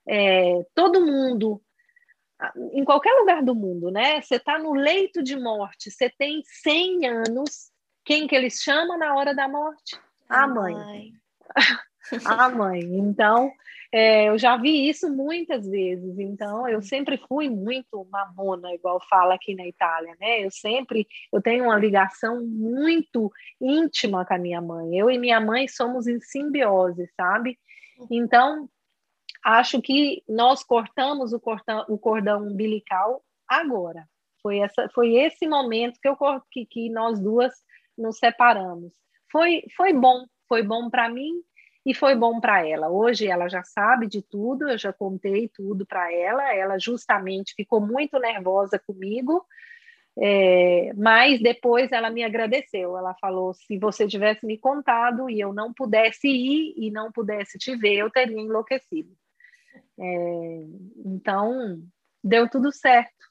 [0.06, 1.62] é, todo mundo
[2.72, 4.20] em qualquer lugar do mundo, né?
[4.20, 7.70] Você está no leito de morte, você tem 100 anos,
[8.04, 10.00] quem que eles chamam na hora da morte?
[10.28, 11.12] A mãe.
[12.24, 12.80] a mãe.
[12.80, 13.52] Então,
[13.92, 16.18] é, eu já vi isso muitas vezes.
[16.18, 20.44] Então, eu sempre fui muito mamona, igual fala aqui na Itália, né?
[20.44, 24.96] Eu sempre, eu tenho uma ligação muito íntima com a minha mãe.
[24.96, 27.58] Eu e minha mãe somos em simbiose, sabe?
[28.10, 28.68] Então,
[29.44, 34.08] acho que nós cortamos o cordão, o cordão umbilical agora.
[34.40, 36.16] Foi, essa, foi esse momento que, eu,
[36.50, 37.52] que, que nós duas
[37.98, 38.92] nos separamos.
[39.30, 41.42] Foi, foi bom, foi bom para mim
[41.84, 42.90] e foi bom para ela.
[42.90, 46.54] Hoje ela já sabe de tudo, eu já contei tudo para ela.
[46.54, 49.44] Ela justamente ficou muito nervosa comigo,
[50.18, 52.96] é, mas depois ela me agradeceu.
[52.96, 57.58] Ela falou: se você tivesse me contado e eu não pudesse ir e não pudesse
[57.58, 59.10] te ver, eu teria enlouquecido.
[59.98, 60.64] É,
[61.04, 61.82] então,
[62.22, 63.30] deu tudo certo.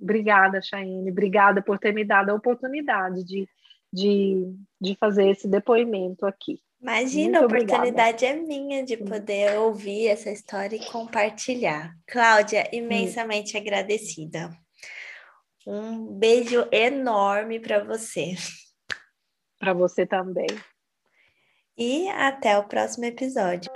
[0.00, 1.10] Obrigada, Chayenne.
[1.10, 3.48] Obrigada por ter me dado a oportunidade de,
[3.92, 6.60] de, de fazer esse depoimento aqui.
[6.80, 8.26] Imagina, Muito a oportunidade obrigada.
[8.26, 11.94] é minha de poder ouvir essa história e compartilhar.
[12.06, 13.58] Cláudia, imensamente Sim.
[13.58, 14.50] agradecida.
[15.66, 18.34] Um beijo enorme para você.
[19.58, 20.46] Para você também.
[21.76, 23.70] E até o próximo episódio.